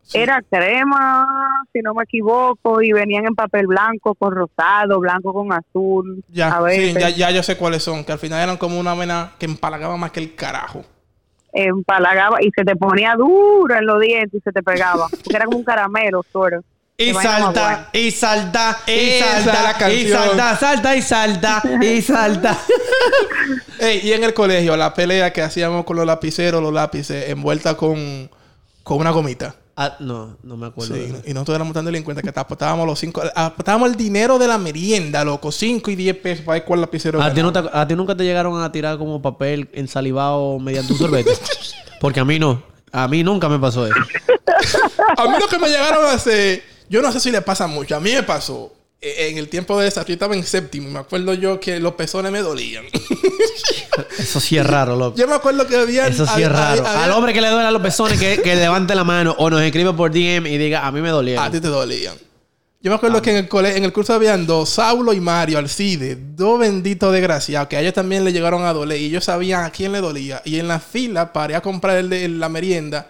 [0.09, 0.19] Sí.
[0.19, 1.27] Era crema,
[1.73, 6.25] si no me equivoco, y venían en papel blanco con rosado, blanco con azul.
[6.29, 8.05] Ya, a sí, veces ya, ya yo sé cuáles son.
[8.05, 10.85] Que al final eran como una vena que empalagaba más que el carajo.
[11.53, 15.09] empalagaba y se te ponía duro en los dientes y se te pegaba.
[15.25, 16.53] Porque era como un caramelo, of.
[17.01, 20.37] Y salta, y salta, y salta, la y canción.
[20.37, 22.59] salta, salta, y salta, y salta.
[24.03, 28.29] Y en el colegio, la pelea que hacíamos con los lapiceros, los lápices, envuelta con,
[28.83, 29.55] con una gomita.
[29.81, 30.93] Ah, no, no me acuerdo.
[30.97, 34.59] Sí, y nosotros éramos tan delincuentes que apostábamos los cinco, apostábamos el dinero de la
[34.59, 37.87] merienda, loco, 5 y 10 pesos para ver cuál lapicero ¿A ti, no te- a
[37.87, 41.31] ti nunca te llegaron a tirar como papel ensalivado mediante un sorbete?
[42.01, 42.61] Porque a mí no.
[42.91, 43.95] A mí nunca me pasó eso.
[45.17, 47.95] A mí lo que me llegaron a hacer, yo no sé si le pasa mucho,
[47.95, 48.73] a mí me pasó.
[49.01, 51.95] Eh, En el tiempo de esa, yo estaba en séptimo, me acuerdo yo que los
[51.95, 52.85] pezones me dolían.
[54.19, 55.17] Eso sí es raro, loco.
[55.17, 56.07] yo me acuerdo que había...
[56.07, 56.87] Eso sí es raro.
[56.87, 59.93] Al hombre que le duele los pezones, que, que levante la mano o nos escribe
[59.93, 61.43] por DM y diga, a mí me dolía.
[61.45, 62.15] A ti te dolían.
[62.81, 65.59] Yo me acuerdo que en el, cole- en el curso habían dos, Saulo y Mario,
[65.59, 69.65] Alcide, dos benditos desgraciados, que a ellos también le llegaron a doler y ellos sabían
[69.65, 70.43] a quién le dolía.
[70.45, 73.09] Y en la fila, para ir a comprar el de- la merienda,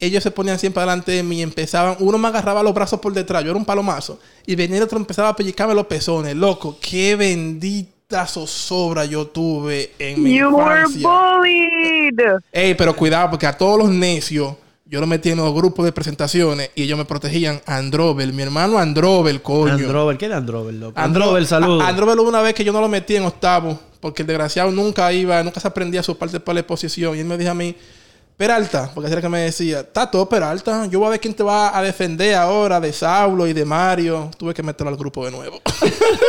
[0.00, 3.12] ellos se ponían siempre delante de mí y empezaban, uno me agarraba los brazos por
[3.12, 6.34] detrás, yo era un palomazo, y venía el otro empezaba a pellizcarme los pezones.
[6.36, 11.08] Loco, qué bendita zozobra yo tuve en mi You were infancia.
[11.08, 12.40] bullied.
[12.52, 14.54] Ey, pero cuidado, porque a todos los necios
[14.86, 17.60] yo los metí en los grupos de presentaciones y ellos me protegían.
[17.66, 19.72] Androvel, mi hermano Androvel, coño.
[19.72, 21.00] Androver, ¿qué es Androver, loco?
[21.00, 21.82] Andro- saludos.
[21.82, 25.10] Androvel hubo una vez que yo no lo metí en octavo, porque el desgraciado nunca
[25.12, 27.16] iba, nunca se aprendía su parte para la exposición.
[27.16, 27.74] Y él me dijo a mí,
[28.36, 31.34] Peralta, porque así era que me decía, está todo Peralta, yo voy a ver quién
[31.34, 34.28] te va a defender ahora de Saulo y de Mario.
[34.36, 35.62] Tuve que meterlo al grupo de nuevo.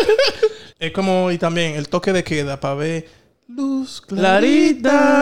[0.79, 3.07] es como, y también el toque de queda para ver
[3.47, 5.15] luz clarita.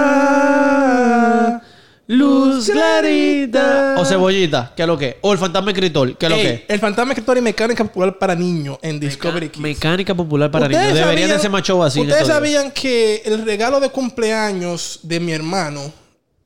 [2.06, 3.96] Luz clarita.
[3.98, 5.20] O cebollita, ¿qué es lo que?
[5.22, 6.66] O el fantasma escritor, ¿qué es lo Ey, que?
[6.68, 9.64] El fantasma escritor y mecánica popular para niños en Discovery Kids.
[9.64, 10.94] Mecánica popular para niños.
[10.94, 12.02] Deberían de ser más show así.
[12.02, 15.94] Ustedes sabían que el regalo de cumpleaños de mi hermano,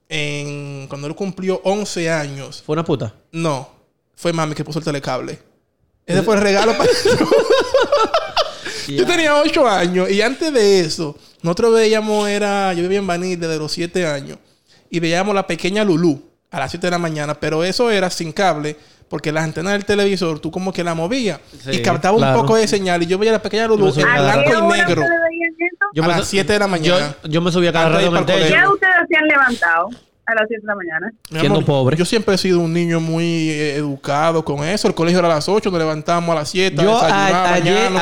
[0.10, 3.14] en, cuando él cumplió 11 años, Fue una puta.
[3.32, 3.70] no,
[4.16, 5.40] fue mami que puso el telecable.
[6.06, 6.90] Ese fue el regalo para...
[8.88, 13.36] Yo tenía 8 años y antes de eso, nosotros veíamos, era, yo vivía en Baní
[13.36, 14.38] desde los 7 años
[14.90, 18.32] y veíamos la pequeña Lulú a las 7 de la mañana, pero eso era sin
[18.32, 18.78] cable
[19.10, 22.36] porque las antenas del televisor tú como que la movías Sí, y captaba claro.
[22.40, 24.50] un poco de señal y yo veía la pequeña Lulú en subía ¿A cada qué
[24.52, 25.04] blanco y negro.
[25.94, 27.16] Yo A me las su- 7 de la mañana.
[27.24, 28.54] Yo, yo me subía cada rato en el techo.
[28.54, 29.90] ¿Qué ustedes han levantado
[30.30, 31.12] a las 7 de la mañana.
[31.32, 31.96] Mi Siendo pobre.
[31.96, 34.90] Yo siempre he sido un niño muy eh, educado con eso.
[34.90, 36.76] El colegio era a las 8, nos levantamos a las 7.
[36.84, 37.54] Yo a-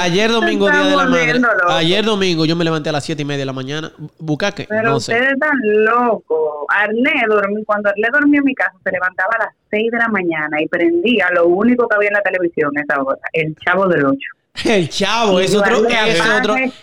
[0.01, 1.41] ayer, domingo, Se día de la madre.
[1.69, 3.91] Ayer domingo yo me levanté a las 7 y media de la mañana.
[4.17, 4.65] ¿Bucaque?
[4.67, 5.13] Pero no sé.
[5.13, 5.51] ustedes están
[5.85, 6.65] locos.
[6.69, 10.07] Arné dormí, cuando Arné dormía en mi casa, se levantaba a las 6 de la
[10.07, 13.87] mañana y prendía lo único que había en la televisión a esa hora, el Chavo
[13.87, 14.17] del 8.
[14.63, 16.73] El chavo, es otro, es otro, ey,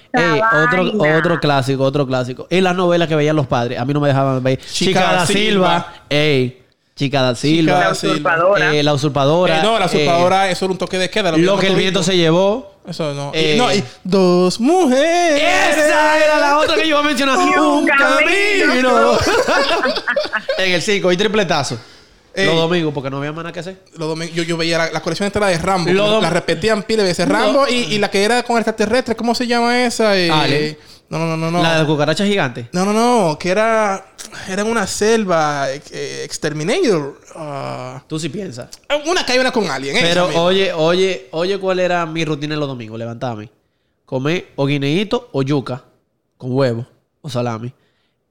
[0.64, 2.46] otro, otro clásico, otro clásico.
[2.50, 3.78] Es la novela que veían los padres.
[3.78, 4.58] A mí no me dejaban ver.
[4.58, 5.34] Chica, Chica da Silva.
[5.34, 5.92] Silva.
[6.10, 6.62] Ey,
[6.94, 7.72] Chica da Chica Silva.
[7.72, 8.14] La da Silva.
[8.14, 8.74] usurpadora.
[8.74, 9.58] Eh, la usurpadora.
[9.58, 11.32] Eh, no, la eh, usurpadora, eso era un toque de queda.
[11.32, 12.72] lo que el viento se llevó.
[12.86, 13.30] Eso no.
[13.32, 15.40] Eh, y, no, y dos mujeres.
[15.40, 17.38] Esa era la otra que yo iba a mencionar.
[17.38, 19.18] Y un camino.
[20.58, 21.78] en el 5 y tripletazo.
[22.34, 22.46] Ey.
[22.46, 23.82] Los domingos, porque no había más nada que hacer.
[23.96, 25.90] Los domingos- yo, yo veía la, la colección de Rambo.
[26.20, 27.28] La repetían pile veces.
[27.28, 30.16] Rambo y, y la que era con extraterrestre, ¿cómo se llama esa?
[30.16, 30.78] Eh, Ale.
[31.10, 31.50] no, no, no, no.
[31.50, 31.62] No.
[31.62, 32.68] La de cucaracha gigante.
[32.72, 33.38] no, no, no.
[33.38, 34.06] Que era.
[34.48, 35.66] Era una selva.
[35.70, 37.20] eh, Exterminator.
[37.34, 38.68] ah, Tú sí piensas.
[39.06, 42.68] una que hay una con esa Pero oye, oye, oye, ¿cuál era mi rutina los
[42.68, 42.98] domingos?
[42.98, 43.50] Levantarme,
[44.06, 45.84] comer o guineíto o yuca
[46.38, 46.86] con huevo
[47.20, 47.72] o salami.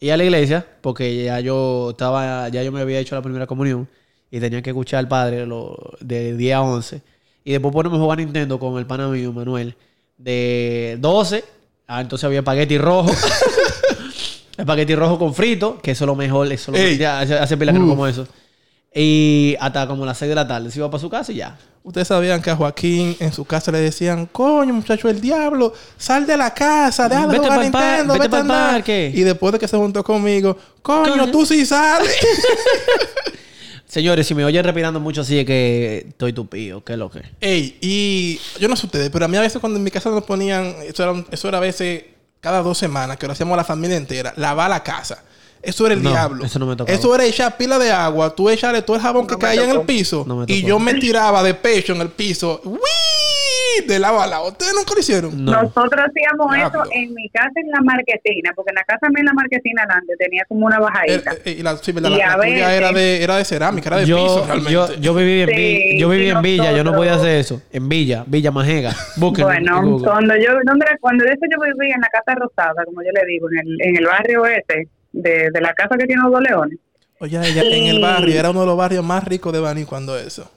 [0.03, 3.45] Y a la iglesia, porque ya yo estaba, ya yo me había hecho la primera
[3.45, 3.87] comunión
[4.31, 7.01] y tenía que escuchar al padre lo, de 10 a 11.
[7.43, 9.75] Y después ponemos a jugar Nintendo con el pana mío, Manuel,
[10.17, 11.45] de 12.
[11.85, 13.11] Ah, entonces había espagueti rojo.
[14.57, 16.51] espagueti rojo con frito, que eso es lo mejor.
[16.51, 18.27] Eso es lo ya hace, hace pila que no como eso.
[18.95, 21.59] Y hasta como las 6 de la tarde se iba para su casa y ya.
[21.84, 26.28] Ustedes sabían que a Joaquín en su casa le decían, coño, muchacho, el diablo, sal
[26.28, 28.72] de la casa, deja de jugar Nintendo, vete vete a andar".
[28.74, 29.12] parque.
[29.13, 31.32] Y después de que se juntó conmigo, coño, Coño.
[31.32, 32.15] tú sí sales.
[33.88, 36.84] Señores, si me oyen respirando mucho así es que estoy tupido.
[36.84, 37.24] ¿Qué es lo que?
[37.41, 40.10] Ey, y yo no sé ustedes, pero a mí a veces cuando en mi casa
[40.10, 42.04] nos ponían, eso era, eso era a veces
[42.39, 45.24] cada dos semanas, que lo hacíamos la familia entera, lavar la casa.
[45.63, 46.45] Eso era el No, diablo.
[46.45, 46.97] eso no me tocaba.
[46.97, 49.69] Eso era echar pila de agua, tú echarle todo el jabón que No caía en
[49.71, 50.24] el piso.
[50.28, 52.62] No me y yo me tiraba de pecho en el piso.
[52.63, 52.80] ¡Uy!
[53.88, 54.50] De lado a lado.
[54.50, 55.45] ¿Ustedes nunca lo hicieron?
[55.45, 55.52] No.
[55.54, 56.84] Nosotros hacíamos Diablo.
[56.84, 59.84] eso en mi casa en la marquesina, porque en la casa mía en la marquesina
[59.84, 61.34] adelante tenía como una Eh, bajadita.
[61.45, 62.10] eh, y la, sí, ¿verdad?
[62.10, 64.45] Y La- la a tuya veces- era de, era de cerámica, era de piso Yo,
[64.45, 64.71] realmente.
[64.74, 67.62] yo, yo viví en, Sí, yo viví sí, en Villa, yo no podía hacer eso.
[67.71, 68.93] En Villa, Villa Majega.
[69.15, 70.50] Búsquenlo Bueno, cuando yo,
[71.00, 73.78] cuando de eso yo vivía en la casa rosada, como yo le digo, en el,
[73.82, 76.78] en el barrio ese, de, de la casa que tiene los dos leones.
[77.19, 80.17] Oye, ella en el barrio, era uno de los barrios más ricos de Bani cuando
[80.17, 80.50] eso.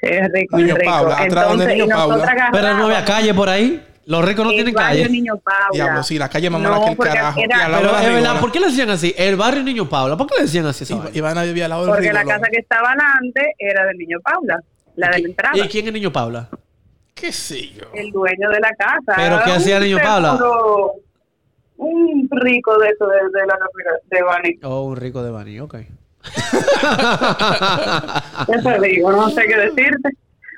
[0.00, 0.90] Es rico, Niño es rico.
[0.90, 2.48] Paula, atrás donde Niño Paula.
[2.52, 3.84] Pero no había calle por ahí.
[4.06, 5.08] Los ricos no el tienen barrio calle.
[5.12, 5.68] Niño Paula.
[5.72, 7.40] Diablo, sí, la calle más mala No, que el carajo.
[7.40, 8.40] era- Y al lado Pero de la es verdad.
[8.40, 9.14] ¿por qué le decían así?
[9.18, 10.16] El barrio Niño Paula.
[10.16, 10.84] ¿Por qué le decían así?
[10.94, 11.10] vaina?
[11.12, 14.60] Ivana vivía al lado del Porque la casa que estaba delante era del Niño Paula,
[14.96, 15.58] la de la entrada.
[15.58, 16.48] ¿Y quién es Niño Paula?
[17.14, 17.84] ¿Qué sé yo?
[17.94, 19.12] el dueño de la casa.
[19.16, 20.36] ¿Pero qué hacía Niño Paula?
[20.38, 20.92] seguro-
[22.40, 23.58] rico de eso de, de la
[24.10, 24.58] de Bani.
[24.64, 25.74] Oh, un rico de Bani, ok.
[28.48, 30.10] Eso digo, no sé qué decirte.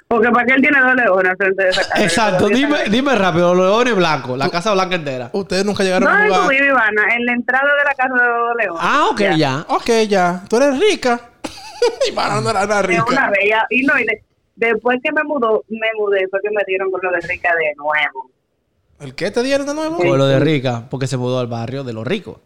[0.08, 2.02] Porque para qué él tiene dos leones frente de esa casa.
[2.02, 5.30] Exacto, dime, dime rápido, los leones blancos, la casa blanca entera.
[5.32, 6.50] Ustedes nunca llegaron a ¿Dónde tú jugar.
[6.50, 7.14] vives, Ivana?
[7.14, 8.82] En la entrada de la casa de los dos leones.
[8.82, 9.64] Ah, ok, ya.
[9.68, 10.42] Ok, ya.
[10.48, 11.20] Tú eres rica.
[12.10, 13.30] Ivana no era nada una rica.
[13.30, 14.24] vez, ya- y no, y de-
[14.56, 17.72] después que me mudó, me mudé, fue que me dieron con lo de rica de
[17.76, 18.30] nuevo.
[19.00, 19.96] ¿El qué te dieron de nuevo?
[19.96, 22.36] Con lo de rica, porque se mudó al barrio de los ricos.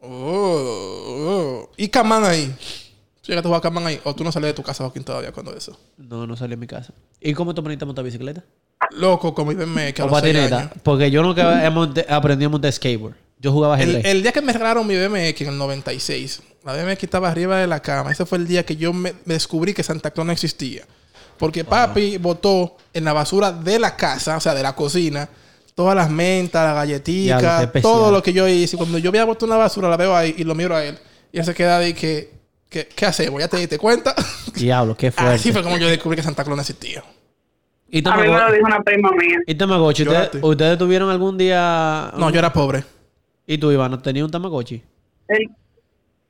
[0.00, 1.70] Oh, oh.
[1.76, 2.46] ¿Y Camán ahí?
[3.22, 4.00] ¿Tú llegaste a jugar Camán ahí?
[4.04, 5.78] ¿O tú no salías de tu casa, Joaquín, todavía cuando eso?
[5.96, 6.92] No, no salí a mi casa.
[7.20, 8.44] ¿Y cómo tú aprendiste a montar bicicleta?
[8.90, 10.58] Loco, con mi BMX a O los patineta.
[10.58, 10.72] años.
[10.82, 11.66] Porque yo nunca
[12.08, 13.14] aprendí a montar skateboard.
[13.38, 17.02] Yo jugaba El, el día que me regalaron mi BMX en el 96, la BMX
[17.04, 18.12] estaba arriba de la cama.
[18.12, 20.84] Ese fue el día que yo me, me descubrí que Santa Claus no existía.
[21.38, 25.28] Porque papi botó en la basura de la casa, o sea, de la cocina,
[25.74, 28.76] todas las mentas, las galletitas, qué todo lo que yo hice.
[28.76, 30.98] Cuando yo había botado una basura, la veo ahí y lo miro a él.
[31.32, 32.30] Y él se queda ahí que,
[32.68, 33.40] que ¿qué hacemos?
[33.40, 34.14] ¿Ya te diste cuenta?
[34.54, 35.34] Diablo, qué fuerte.
[35.34, 37.02] Así fue como yo descubrí que Santa Claus no existía.
[37.88, 39.38] ¿Y A mí me lo dijo una prima mía.
[39.46, 40.02] ¿Y Tamagotchi?
[40.02, 40.46] ¿Ustedes, Lloraste.
[40.46, 42.10] ¿Ustedes tuvieron algún día...
[42.16, 42.84] No, yo era pobre.
[43.46, 44.82] ¿Y tú, Iván, tenías un Tamagotchi?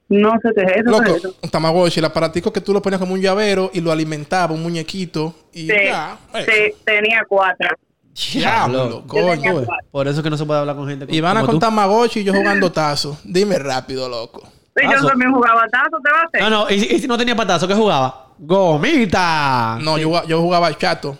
[0.08, 0.90] No sé qué es eso.
[0.90, 1.36] Loco, ¿qué es eso?
[1.40, 4.62] un tamagotchi, el aparatico que tú lo ponías como un llavero y lo alimentaba, un
[4.62, 5.34] muñequito.
[5.52, 6.18] Y Sí, ya.
[6.44, 7.68] sí, tenía cuatro.
[8.14, 9.62] Diablo, Yo coño.
[9.90, 11.60] Por eso es que no se puede hablar con gente como, Ivana como con tú.
[11.60, 13.18] Tamagotchi y yo jugando tazo.
[13.24, 14.42] Dime rápido, loco.
[14.76, 16.40] Y yo también jugaba tazo, ¿te va a hacer?
[16.42, 16.70] No, no.
[16.70, 18.26] ¿Y, si- y si no tenía patazo, qué jugaba?
[18.38, 19.78] ¡Gomita!
[19.80, 21.16] No, yo, jugaba- yo jugaba chato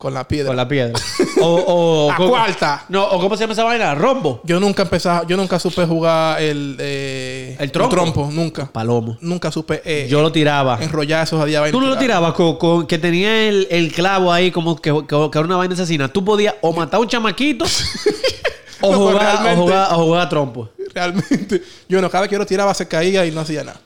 [0.00, 0.48] con la piedra.
[0.48, 0.98] Con la piedra.
[1.42, 2.84] O, o, A cuarta.
[2.90, 3.94] No, o ¿cómo se llama esa vaina?
[3.94, 4.40] Rombo.
[4.44, 6.76] Yo nunca empezaba, yo nunca supe jugar el...
[6.78, 8.28] eh, ¿El trompo?
[8.30, 8.66] nunca.
[8.70, 9.16] Palomo.
[9.22, 10.78] Nunca supe eh, Yo lo tiraba.
[10.82, 14.30] enrollar esos a día Tú no lo tirabas con, con- que tenía el, el clavo
[14.32, 16.08] ahí como que, que- que era una vaina asesina.
[16.08, 17.64] Tú podías o matar a un chamaquito
[18.82, 19.56] o, No, jugar, o, realmente.
[19.62, 20.68] jugar, o jugar a trompo.
[20.94, 21.62] Realmente.
[21.88, 23.80] Yo no, cada vez que yo lo tiraba se caía y no hacía nada.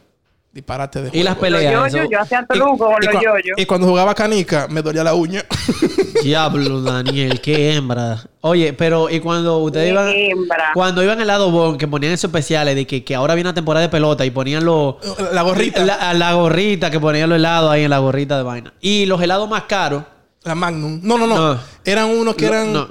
[0.54, 1.56] Disparate de Y las juego.
[1.56, 1.82] Los peleas.
[1.92, 3.56] yoyos, eso- yo hacía Y- truco con y los yoyos.
[3.58, 5.44] Y cuando jugaba canica, me dolía la uña.
[6.22, 8.22] Diablo, Daniel, qué hembra.
[8.40, 10.08] Oye, pero y cuando ustedes Qué iban.
[10.08, 10.70] hembra.
[10.74, 13.54] Cuando iban al lado bon, que ponían esos especiales de que, que ahora viene una
[13.54, 14.94] temporada de pelota y ponían los.
[15.32, 15.84] la gorrita.
[15.84, 18.72] La, La, la gorrita, que ponían los helados ahí en la gorrita de vaina.
[18.80, 20.04] Y los helados más caros.
[20.44, 21.00] Magnum.
[21.02, 21.60] No, no, no, No.
[21.84, 22.72] Eran unos que eran.
[22.72, 22.88] no.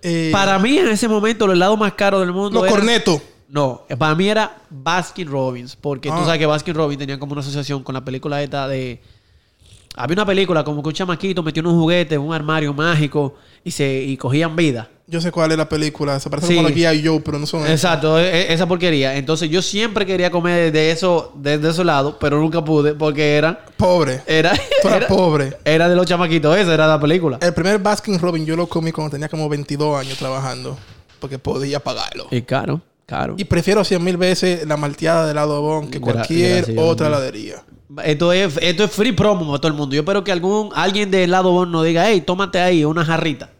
[0.00, 2.60] eh, Para mí, en ese momento, los helados más caros del mundo.
[2.60, 3.20] los eran- cornetos.
[3.48, 6.24] No, para mí era Baskin Robbins, porque tú Ah.
[6.24, 9.00] sabes que Baskin Robbins tenía como una asociación con la película esta de...
[9.96, 13.34] Había una película como que un chamaquito metió unos juguetes en un armario mágico
[13.64, 14.88] y se y cogían vida.
[15.08, 16.20] Yo sé cuál es la película.
[16.20, 16.56] Se parece Sí.
[16.56, 17.66] como la guía y yo, pero no son.
[17.66, 19.16] Exacto, e- e- esa porquería.
[19.16, 23.34] Entonces yo siempre quería comer de eso, de, de esos lados, pero nunca pude porque
[23.36, 23.58] eran...
[23.76, 24.20] Pobre.
[24.26, 25.56] Era, Tú eras era, pobre.
[25.64, 27.38] era de los chamaquitos, esa era la película.
[27.40, 30.78] El primer Baskin Robin yo lo comí cuando tenía como 22 años trabajando.
[31.18, 32.28] Porque podía pagarlo.
[32.30, 32.80] Y caro,
[33.36, 37.62] Y prefiero 100 mil veces la malteada de helado Bon que cualquier gracias, otra heladería.
[38.04, 39.94] Esto es, esto es free promo para todo el mundo.
[39.94, 43.50] Yo espero que algún alguien del lado bon nos diga, hey, tómate ahí una jarrita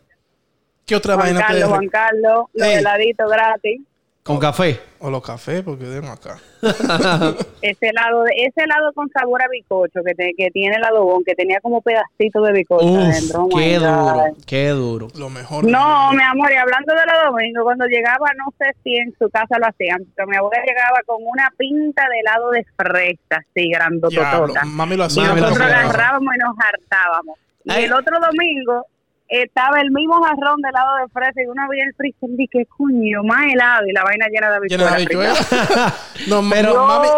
[0.84, 3.80] ¿Qué otra Juan vaina Carlos, te Juan Carlos, los heladitos gratis.
[4.28, 4.80] Con café.
[5.00, 6.38] O los cafés, porque den acá.
[7.62, 11.22] Ese helado, de- ese helado con sabor a bicocho que, te- que tiene el adobón,
[11.24, 13.44] que tenía como pedacitos de bicocho Uf, adentro.
[13.44, 15.08] Oh qué duro, qué duro.
[15.16, 15.62] Lo mejor.
[15.64, 19.14] del No, mi amor, y hablando de los domingos, cuando llegaba, no sé si en
[19.18, 23.36] su casa lo hacían, pero mi abuela llegaba con una pinta de helado de fresa,
[23.50, 24.64] así, grandototota.
[24.64, 25.28] Mami lo Y hacía.
[25.28, 25.80] Lo nosotros hacía.
[25.80, 27.38] agarrábamos y nos hartábamos.
[27.64, 27.84] Y Ay.
[27.84, 28.86] el otro domingo
[29.28, 32.64] estaba el mismo jarrón de helado de fresa y uno veía el freezer y que
[32.66, 35.38] coño, más helado y la vaina llena de Llena de habichuelas.
[36.28, 37.08] no, Pero- pero mami,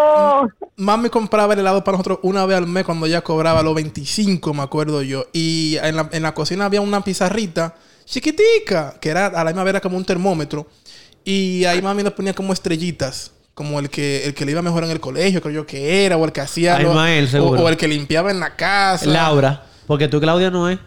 [0.76, 4.52] mami compraba el helado para nosotros una vez al mes cuando ella cobraba los 25,
[4.54, 5.26] me acuerdo yo.
[5.32, 9.64] Y en la, en la cocina había una pizarrita chiquitica, que era a la misma
[9.64, 10.66] vez era como un termómetro.
[11.24, 13.32] Y ahí mami le ponía como estrellitas.
[13.54, 16.16] Como el que, el que le iba mejor en el colegio, creo yo que era,
[16.16, 16.76] o el que hacía.
[16.76, 19.04] Ay, lo- Mael, o, o el que limpiaba en la casa.
[19.06, 20.78] Laura, porque tú, Claudia, no es.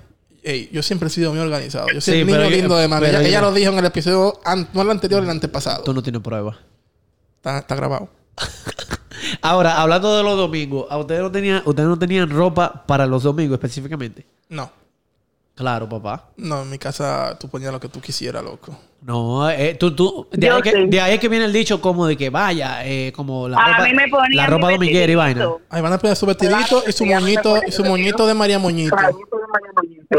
[0.71, 1.87] Yo siempre he sido muy organizado.
[1.93, 3.05] Yo soy Sí, niño lindo de mami.
[3.05, 5.83] pero Ella, yo- ella lo dijo en el episodio, an- no el anterior, el antepasado.
[5.83, 6.57] Tú no tienes prueba.
[7.37, 8.09] Está, está grabado.
[9.41, 13.23] Ahora, hablando de los domingos, ¿a ustedes no tenían, ustedes no tenían ropa para los
[13.23, 14.25] domingos específicamente?
[14.49, 14.69] No.
[15.55, 16.29] Claro, papá.
[16.35, 18.75] No, en mi casa tú ponías lo que tú quisieras, loco.
[19.03, 22.07] No, eh, tú, tú, de, ahí que, de ahí es que viene el dicho como
[22.07, 25.11] de que vaya, eh, como la A ropa, mí me ponían la ropa mi dominguera
[25.11, 25.47] y vaina.
[25.69, 28.57] Ahí van a poner su vestidito Claro, y su moñito, y su moñito de María
[28.59, 28.95] Moñito.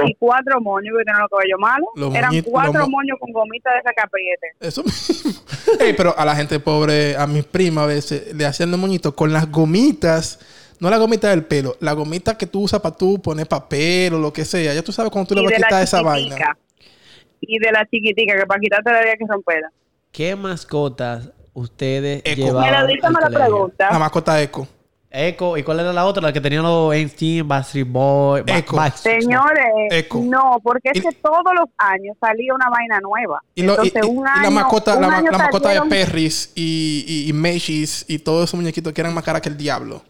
[0.07, 1.89] Y cuatro moños que tienen los cabellos malos.
[1.97, 4.49] Los Eran cuatro mo- moños con gomita de esa capriete.
[4.61, 5.33] Eso mismo.
[5.81, 9.15] Ey, pero a la gente pobre, a mis primas a veces, le hacían los moñitos
[9.15, 10.39] con las gomitas.
[10.81, 14.19] No la gomita del pelo, la gomita que tú usas para tú poner papel o
[14.19, 14.75] lo que sea.
[14.75, 16.37] Ya tú sabes cuando tú le Y vas a la quitar esa vaina.
[17.41, 19.71] Y de la chiquitica, que para quitarte la había que romperla.
[20.13, 22.37] ¿Qué mascotas ustedes Eco.
[22.47, 23.31] llevaban Me la colegio?
[23.39, 23.89] pregunta.
[23.91, 24.67] La mascota eco.
[25.17, 26.21] Eco, ¿y cuál era la otra?
[26.23, 28.77] La que tenían los Einstein, Backstreet Boy, Eco.
[28.97, 30.21] Señores, Eco.
[30.25, 33.41] no, porque es Y- que todos los años salía una vaina nueva.
[33.55, 35.83] Y, lo- y- Entonces, y- un y año, la mascota, un la, la mascota de
[35.83, 39.57] Perris y, y, y Macy's y todos esos muñequitos que eran más caras que el
[39.57, 40.03] diablo.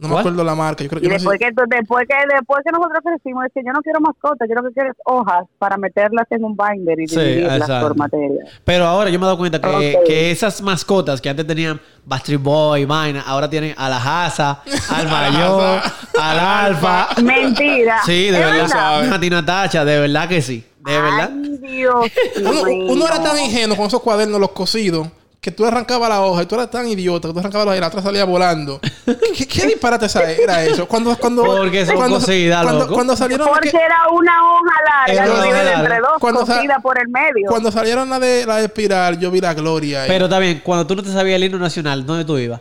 [0.00, 0.82] No me acuerdo la marca.
[0.82, 3.62] Yo creo Y yo no sé- después que, después que después que nosotros crecimos, decía,
[3.66, 6.98] yo no quiero mascotas, yo lo que quiero es hojas para meterlas en un binder
[7.00, 7.88] y Sí, dividirlas exacto.
[7.88, 8.44] por materia.
[8.64, 12.40] Pero ahora yo me he dado cuenta que, que esas mascotas que antes tenían Backstreet
[12.42, 15.80] Boy, vaina, ahora tienen a la Haza, al mayor,
[16.18, 17.08] al alfa.
[17.22, 17.98] Mentira.
[18.06, 19.02] Sí, de ¿Es verdad.
[19.04, 20.64] Nati Natacha, de verdad que sí.
[20.80, 21.30] De verdad.
[21.30, 22.06] Ay, Dios
[22.40, 25.08] Uno, uno era tan ingenuo con esos cuadernos, los cosidos,
[25.40, 27.78] que tú arrancabas la hoja y tú eras tan idiota que tú arrancabas la hoja
[27.78, 28.78] y la otra salía volando.
[29.36, 30.86] ¿Qué, qué disparate esa- era eso?
[30.86, 32.94] Cuando, cuando, Porque son cuando, cosidas, cuando, loco.
[32.94, 34.72] cuando salieron la Porque que- era una hoja
[35.06, 37.48] larga Era una entre dos, Cuando cosida por el medio.
[37.48, 40.86] cuando salieron la de la de espiral, yo vi la gloria ahí, Pero también, cuando
[40.86, 42.60] tú no te sabías el himno nacional, ¿dónde tú ibas?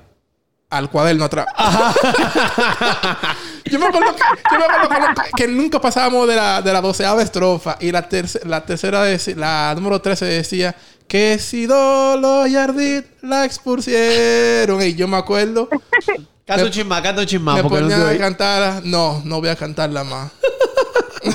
[0.72, 1.48] al cuaderno atrás.
[3.66, 4.90] yo me acuerdo, que, yo me acuerdo
[5.24, 9.06] que, que nunca pasábamos de la, de la doceava estrofa y la, terce- la tercera,
[9.08, 10.76] deci- la número 13 decía
[11.10, 14.82] que si Dolo y Ardit la expusieron.
[14.82, 15.68] Y yo me acuerdo,
[16.46, 18.82] Canta un chismá, canta un chismá, me porque no a cantar.
[18.84, 20.32] No, no voy a cantarla más.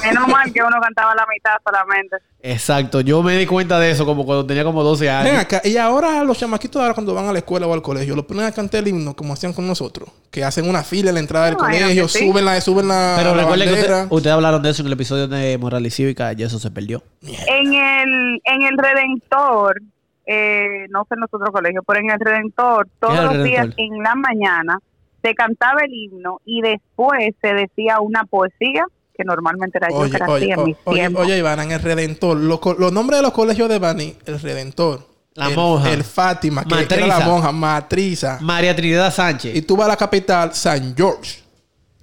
[0.02, 2.16] Menos mal que uno cantaba la mitad solamente.
[2.42, 5.38] Exacto, yo me di cuenta de eso como cuando tenía como 12 Ven años.
[5.38, 8.26] acá, y ahora los chamaquitos ahora cuando van a la escuela o al colegio, lo
[8.26, 10.10] ponen a cantar el himno como hacían con nosotros.
[10.30, 12.18] Que hacen una fila en la entrada del No, colegio, sí.
[12.28, 14.92] suben la, suben la, Pero la recuerden que usted- ustedes hablaron de eso en el
[14.92, 17.02] episodio de Moral y Cívica y eso se perdió.
[17.22, 19.80] En el, en el Redentor,
[20.26, 23.68] eh, no sé en los otros colegios, pero en el Redentor, todos el los días
[23.76, 24.78] en la mañana
[25.22, 28.84] se cantaba el himno y después se decía una poesía,
[29.16, 31.24] que normalmente era yo Oye, que la oye, en mis oye, tiempos.
[31.24, 35.48] oye, Ivana, en el Redentor, los, nombres de los colegios de Bani, el Redentor, La
[35.48, 35.90] el, monja.
[35.92, 37.06] El Fátima, que, era Matriza.
[37.06, 38.38] la monja, matriza.
[38.40, 39.54] María Trinidad Sánchez.
[39.54, 41.42] Y tú vas a la capital, San George.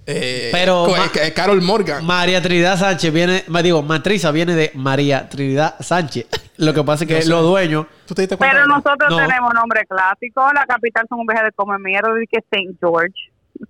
[0.04, 2.04] Eh, Pero eh, Carol Morgan.
[2.04, 6.26] María Trinidad Sánchez viene, digo, Matriza viene de María Trinidad Sánchez.
[6.56, 7.28] Lo que pasa es que No sé.
[7.28, 7.86] los dueños.
[8.06, 8.52] ¿Tú te diste cuenta?
[8.54, 9.16] Pero nosotros No.
[9.16, 10.42] tenemos nombre clásico.
[10.54, 12.76] La capital son un viaje de come mierda y que St.
[12.80, 13.14] George.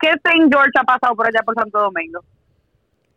[0.00, 0.48] ¿Qué St.
[0.50, 2.20] George ha pasado por allá por Santo Domingo?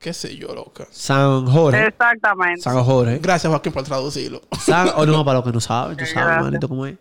[0.06, 0.86] ¿Qué sé yo, loca?
[0.92, 1.88] San Jorge.
[1.88, 2.62] Exactamente.
[2.62, 3.18] San Jorge.
[3.18, 4.40] Gracias, Joaquín, por traducirlo.
[4.62, 6.96] San, o no, para los que no saben, tú Ok, sabes, manito, cómo es.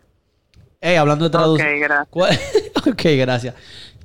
[0.81, 1.81] Ey, hablando de Ok, traducción.
[1.81, 2.09] gracias.
[2.09, 2.39] ¿Cuál-
[2.91, 3.55] ok, gracias.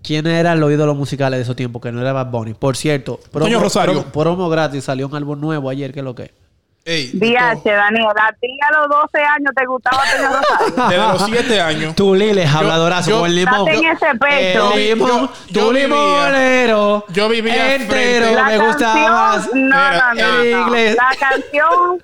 [0.04, 2.54] ¿Quién eran los ídolos musicales de esos tiempos que no era Bad Bunny?
[2.56, 4.02] Por cierto, Toño Rosario.
[4.04, 6.32] promo- promo gratis, salió un álbum nuevo ayer, ¿qué es lo que es?
[6.90, 10.76] Ey, DH, Daniel, a ti a los 12 años te gustaba Toño Rosario.
[10.90, 11.96] desde los siete años.
[11.96, 13.66] Tú, Lile, habladorazo, yo- con el limón.
[13.66, 14.74] Date en ese pecho.
[14.74, 17.06] El limón, Yo- yo tu vivía- limonero.
[17.10, 19.32] yo vivía entero, frente- me La gustaba.
[19.34, 20.44] canción, no, Espera, no, no, no.
[20.66, 20.96] inglés.
[20.98, 22.04] La canción,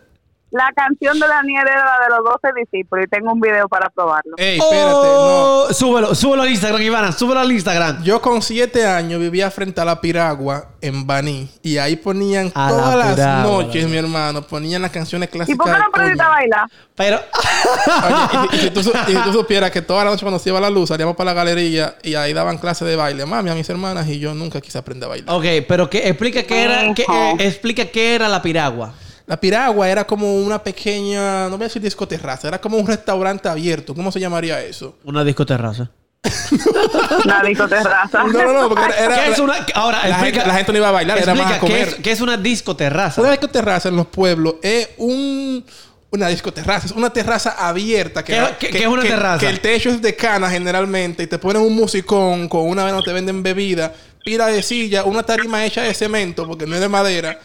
[0.55, 3.89] la canción de Daniel era la de los 12 discípulos y tengo un video para
[3.89, 4.35] probarlo.
[4.37, 5.45] Ey, espérate, no.
[5.67, 8.03] Oh, Súbelo, súbelo al Instagram, Ivana, súbelo al Instagram.
[8.03, 11.49] Yo con siete años vivía frente a la Piragua en Baní.
[11.61, 15.55] Y ahí ponían A la todas las noches, la- mi hermano, ponían las canciones clásicas.
[15.55, 16.65] ¿Y por qué no aprendiste a bailar?
[16.95, 20.21] Pero, Oye, y, y si tú, su- y si tú supieras que toda la noche
[20.21, 23.25] cuando se iba la luz salíamos para la galería y ahí daban clases de baile.
[23.25, 25.35] Mami, a mis hermanas y yo nunca quise aprender a bailar.
[25.35, 26.95] ok, pero que, explica qué era, eh,
[27.39, 28.93] explica qué era la piragua.
[29.27, 33.49] La Piragua era como una pequeña, no voy a decir discoterraza, era como un restaurante
[33.49, 33.95] abierto.
[33.95, 34.97] ¿Cómo se llamaría eso?
[35.03, 35.89] Una discoterraza.
[37.25, 38.23] La discoterraza.
[38.23, 38.97] No, no, no, porque era...
[39.05, 41.35] era- ¿Qué es una, ahora, la, explica, gente, la gente no iba a bailar, era
[41.35, 41.87] más a explica, ¿qué comer.
[41.99, 43.21] es, qué es una discoterraza?
[43.21, 45.65] Una discoterraza en los pueblos es un
[46.11, 48.23] una discoterraza, es una terraza abierta.
[48.23, 49.39] Que, ¿Qué- qué es una terraza?
[49.39, 52.93] Que el techo es de cana generalmente y te ponen un musicón con una vez
[52.93, 56.81] no te venden bebida, pila de silla, una tarima hecha de cemento porque no es
[56.81, 57.37] de madera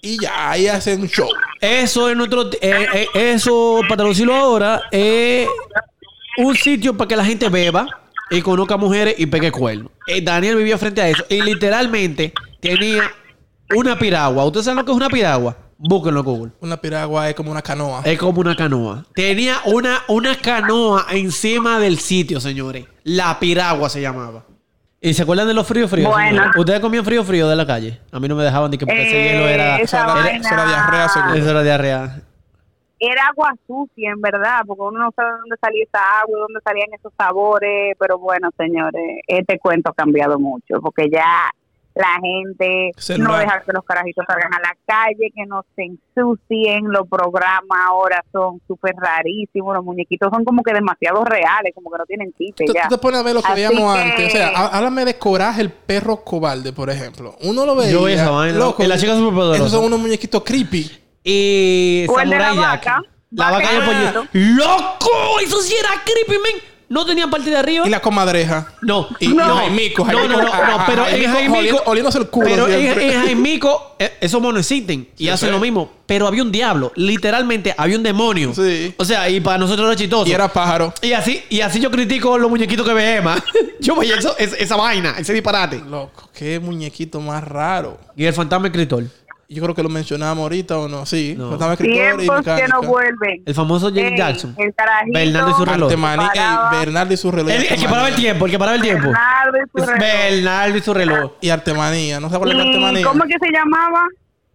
[0.00, 1.28] y ya ahí hacen un show.
[1.60, 2.50] Eso es nuestro.
[2.60, 5.48] eh, eh, eso, para traducirlo ahora, es
[6.38, 7.86] un sitio para que la gente beba
[8.30, 9.90] y conozca mujeres y pegue cuernos.
[10.06, 13.10] Eh, Daniel vivía frente a eso y literalmente tenía
[13.74, 14.44] una piragua.
[14.44, 15.56] ¿Ustedes saben lo que es una piragua?
[15.78, 16.52] Búsquenlo en Google.
[16.60, 18.00] Una piragua es como una canoa.
[18.04, 19.04] Es como una canoa.
[19.14, 22.86] Tenía una, una canoa encima del sitio, señores.
[23.04, 24.46] La piragua se llamaba.
[25.00, 26.10] ¿Y se acuerdan de los fríos fríos?
[26.10, 26.42] Bueno.
[26.56, 28.00] ¿Ustedes comían frío frío de la calle?
[28.12, 29.76] A mí no me dejaban ni que porque ese Eh, hielo era...
[29.78, 31.34] esa era- vaina eso era diarrea seguro.
[31.34, 32.16] Eso era diarrea.
[32.98, 36.88] era agua sucia, en verdad, porque uno no sabe dónde salía esa agua, dónde salían
[36.94, 41.50] esos sabores, pero bueno, señores, este cuento ha cambiado mucho, porque ya
[41.96, 45.84] la gente no ra- deja que los carajitos salgan a la calle, que no se
[45.84, 51.90] ensucien, los programas ahora son súper rarísimos, los muñequitos son como que demasiado reales, como
[51.90, 52.82] que no tienen chiste Tú, ya.
[52.88, 54.26] tú te pones a ver lo que Así veíamos que- antes.
[54.26, 57.34] O sea, há- háblame de Coraje, el perro cobarde, por ejemplo.
[57.42, 57.92] Uno lo veía.
[57.92, 58.58] Yo esa vaina.
[58.78, 59.56] Y la chica superpoderosa.
[59.56, 60.90] Esos son unos muñequitos creepy.
[61.24, 63.02] Y O el de la vaca.
[63.30, 64.26] La vaca y el pollito.
[64.32, 65.40] ¡Loco!
[65.42, 66.60] Eso sí era creepy, man.
[66.88, 67.84] No tenían parte de arriba.
[67.86, 68.68] Y la comadreja.
[68.82, 69.08] No.
[69.18, 69.34] Y, no.
[69.46, 72.46] No, no, no, no, a- a- pero en Jaimico Oliéndose el culo.
[72.48, 75.52] Pero en, en Jaimico, eh, esos monos existen y Sí, hacen sí.
[75.52, 75.90] lo mismo.
[76.06, 76.92] Pero había un diablo.
[76.94, 78.54] Literalmente había un demonio.
[78.54, 78.94] Sí.
[78.98, 80.28] O sea, y para nosotros era chistoso.
[80.28, 80.94] Y era pájaro.
[81.02, 83.42] Y así, y así yo critico los muñequitos que ve Emma.
[83.80, 85.82] yo veía eso, es- esa vaina, ese disparate.
[85.88, 87.98] Loco, qué muñequito más raro.
[88.16, 89.04] Y el fantasma escritor.
[89.48, 91.06] Yo creo que lo mencionamos ahorita o no.
[91.06, 91.52] Sí, No.
[91.54, 93.42] escritor y Tiempos que no vuelven.
[93.46, 94.54] El famoso James Ey, Jackson.
[94.58, 95.18] El carajito.
[95.18, 95.84] Bernardo y su reloj.
[95.88, 96.78] Artemani, ey.
[96.80, 97.50] Bernardo y su reloj.
[97.52, 99.04] El, el que paraba el tiempo, el que paraba el tiempo.
[99.08, 99.98] Bernardo y su reloj.
[100.00, 101.32] Bernardo y su reloj.
[101.40, 102.18] Y Artemanía.
[102.20, 103.06] ¿No se acuerdan de ¿Y Artemanía?
[103.06, 104.06] cómo es que se llamaba?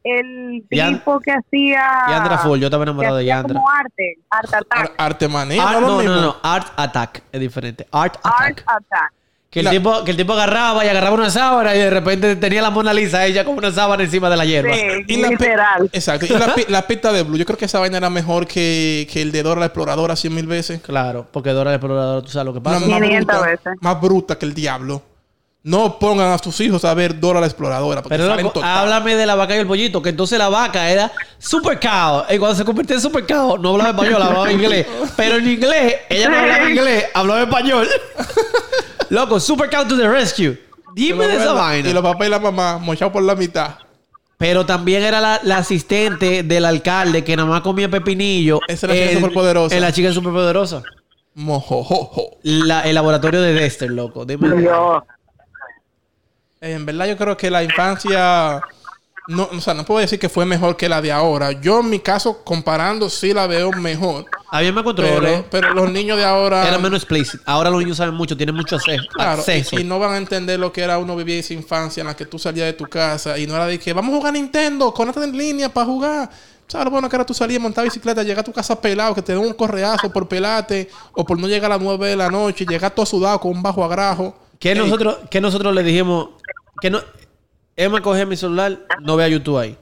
[0.03, 1.83] El tipo que hacía...
[2.09, 3.53] Yandra Full, yo estaba enamorado de Yandra.
[3.53, 4.15] como arte.
[4.31, 4.93] Art Ar- Attack.
[4.97, 5.63] Artemanía.
[5.63, 7.87] Art- no, es no, no, Art Attack es diferente.
[7.91, 9.13] Art Art Attack.
[9.51, 12.37] Que el, La- tipo, que el tipo agarraba y agarraba una sábana y de repente
[12.37, 14.73] tenía la Mona Lisa ella con una sábana encima de la hierba.
[14.73, 15.89] Sí, Y la pi- literal.
[15.91, 16.25] Exacto.
[16.25, 17.35] Y la, pi- la pista de Blue.
[17.37, 20.33] Yo creo que esa vaina era mejor que, que el de Dora la Exploradora cien
[20.33, 20.79] mil veces.
[20.81, 22.79] Claro, porque Dora el explorador, tú sabes lo que pasa.
[22.79, 23.73] más 500 bruta, veces.
[23.81, 25.03] más bruta que el diablo.
[25.63, 28.01] No pongan a sus hijos a ver Dora la Exploradora.
[28.01, 30.89] Porque Pero salen loco, háblame de la vaca y el pollito, que entonces la vaca
[30.89, 32.23] era super cow.
[32.33, 34.87] Y cuando se convirtió en super cow, no hablaba español, hablaba inglés.
[35.17, 37.87] Pero en inglés, ella no hablaba inglés, hablaba español.
[39.11, 40.57] loco, super cow to the rescue.
[40.95, 41.89] Dime de esa vaina.
[41.89, 43.75] Y los papás y la mamá mochados por la mitad.
[44.37, 48.59] Pero también era la, la asistente del alcalde que nada más comía pepinillo.
[48.67, 49.75] Esa era la chica en- superpoderosa.
[49.75, 50.83] En la chica superpoderosa.
[51.35, 52.37] Mojojojo.
[52.43, 54.25] La- el laboratorio de Dexter, loco.
[54.25, 54.49] Dime.
[56.61, 58.61] Eh, En verdad yo creo que la infancia...
[59.27, 61.51] No, o sea, no puedo decir que fue mejor que la de ahora.
[61.51, 64.25] Yo en mi caso, comparando, sí la veo mejor.
[64.53, 65.45] Había más controles.
[65.49, 66.67] Pero, pero los niños de ahora...
[66.67, 67.39] Era menos explicit.
[67.45, 69.03] Ahora los niños saben mucho, tienen mucho acceso.
[69.13, 69.77] Claro, acceso.
[69.77, 72.15] y, y no van a entender lo que era uno vivir esa infancia en la
[72.17, 74.93] que tú salías de tu casa y no era de que vamos a jugar Nintendo,
[74.93, 76.29] conéctate en línea para jugar.
[76.67, 79.21] ¿Sabes lo bueno que era tú salías, montar bicicleta, llegar a tu casa pelado, que
[79.21, 82.29] te den un correazo por pelate o por no llegar a las 9 de la
[82.29, 84.37] noche, llegar todo sudado con un bajo agrajo?
[84.59, 86.29] ¿Qué Ey, nosotros, que nosotros le dijimos?
[86.81, 87.01] Que no,
[87.75, 89.77] Emma coge mi celular, no vea YouTube ahí.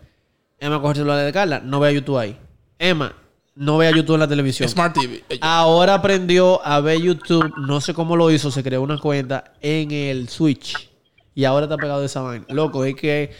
[0.59, 2.37] Emma coge el celular de Carla, no vea YouTube ahí.
[2.77, 3.13] Emma,
[3.59, 4.69] no vea YouTube en la televisión.
[4.69, 5.21] Smart TV.
[5.27, 9.51] Ey, Ahora aprendió a ver YouTube, no sé cómo lo hizo, se creó una cuenta
[9.61, 10.89] en el Switch.
[11.35, 12.45] Y ahora está pegado de esa vaina.
[12.49, 13.31] Loco, es que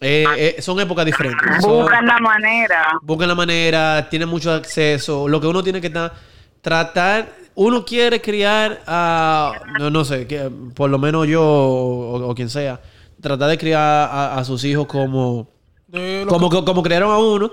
[0.00, 1.40] eh, eh, son épocas diferentes.
[1.66, 2.98] Buscan la manera.
[3.02, 5.26] buscan la manera, tienen mucho acceso.
[5.28, 6.12] Lo que uno tiene que ta-
[6.60, 12.34] tratar, uno quiere criar a, no, no sé, que, por lo menos yo o, o
[12.34, 12.80] quien sea,
[13.20, 15.48] tratar de criar a, a sus hijos como,
[15.90, 17.50] lo como, como criaron a uno.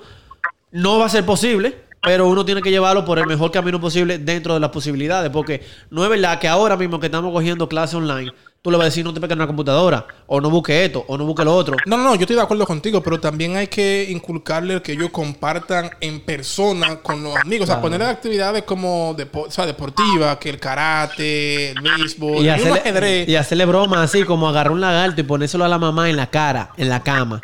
[0.72, 4.18] No va a ser posible, pero uno tiene que llevarlo por el mejor camino posible
[4.18, 5.30] dentro de las posibilidades.
[5.30, 8.32] Porque no es verdad que ahora mismo que estamos cogiendo clases online,
[8.64, 11.04] tú le vas a decir no te pegues en una computadora, o no busque esto,
[11.08, 11.76] o no busque lo otro.
[11.86, 14.92] No, no, no, yo estoy de acuerdo contigo, pero también hay que inculcarle el que
[14.94, 17.68] ellos compartan en persona con los amigos.
[17.70, 22.50] O sea, ponerle actividades como depo- o sea, deportivas, que el karate, el béisbol, Y
[22.50, 23.28] hacerle, ajedrez.
[23.30, 26.28] y hacerle bromas así como agarrar un lagarto y ponérselo a la mamá en la
[26.28, 27.42] cara, en la cama.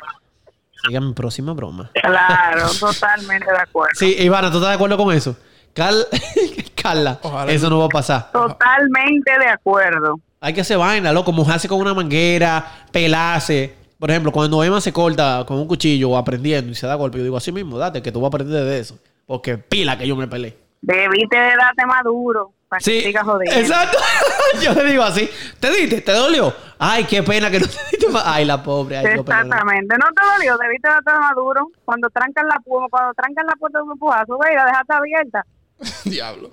[0.88, 1.92] Siga mi próxima broma.
[1.94, 3.92] Claro, totalmente de acuerdo.
[3.96, 5.36] Sí, Ivana, ¿tú estás de acuerdo con eso?
[5.74, 6.08] Carl-
[6.76, 7.52] Carla, Ojalá.
[7.52, 8.32] eso no va a pasar.
[8.32, 10.20] Totalmente de acuerdo.
[10.40, 13.76] Hay que hacer vaina, loco, mojarse con una manguera, pelarse.
[14.00, 17.18] Por ejemplo, cuando Emma se corta con un cuchillo o aprendiendo y se da golpe,
[17.18, 18.98] yo digo así mismo, date, que tú vas a aprender de eso.
[19.26, 20.58] Porque pila que yo me peleé.
[20.82, 23.60] Debiste de darte maduro para que Sí, sigas jodiendo.
[23.60, 23.98] exacto.
[24.62, 26.02] yo le digo así, ¿te diste?
[26.02, 26.54] ¿Te dolió?
[26.80, 28.24] Ay, qué pena que no te diste más.
[28.26, 28.98] Ay, la pobre.
[28.98, 29.06] Ay.
[29.06, 29.96] Exactamente.
[29.98, 31.72] No te dolió, debiste de darte maduro.
[31.86, 35.46] Cuando trancan la cuando trancan la puerta de un empujazo, ve, y la dejaste abierta.
[36.06, 36.52] Diablo.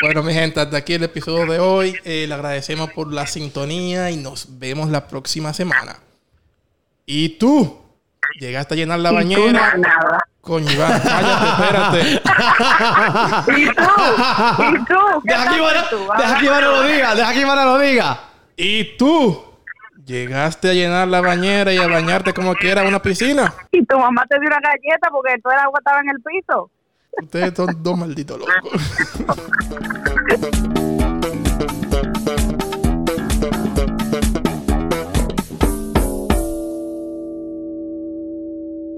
[0.00, 1.96] Bueno, mi gente, hasta aquí el episodio de hoy.
[2.04, 5.96] Eh, le agradecemos por la sintonía y nos vemos la próxima semana.
[7.06, 7.78] Y tú,
[8.38, 9.74] llegaste a llenar la bañera.
[10.40, 12.22] Coño, Iván, cállate, espérate.
[13.60, 13.82] ¿Y tú?
[14.62, 15.22] ¿Y tú?
[15.24, 15.98] ¿Qué Deja que tal Ivana, tú?
[16.18, 18.20] deja que Ivana lo diga, deja que Ivana lo diga.
[18.56, 19.42] Y tú,
[20.04, 23.54] llegaste a llenar la bañera y a bañarte como que era una piscina.
[23.72, 26.70] Y tu mamá te dio una galleta porque todo el agua estaba en el piso.
[27.22, 28.72] Ustedes son dos malditos locos.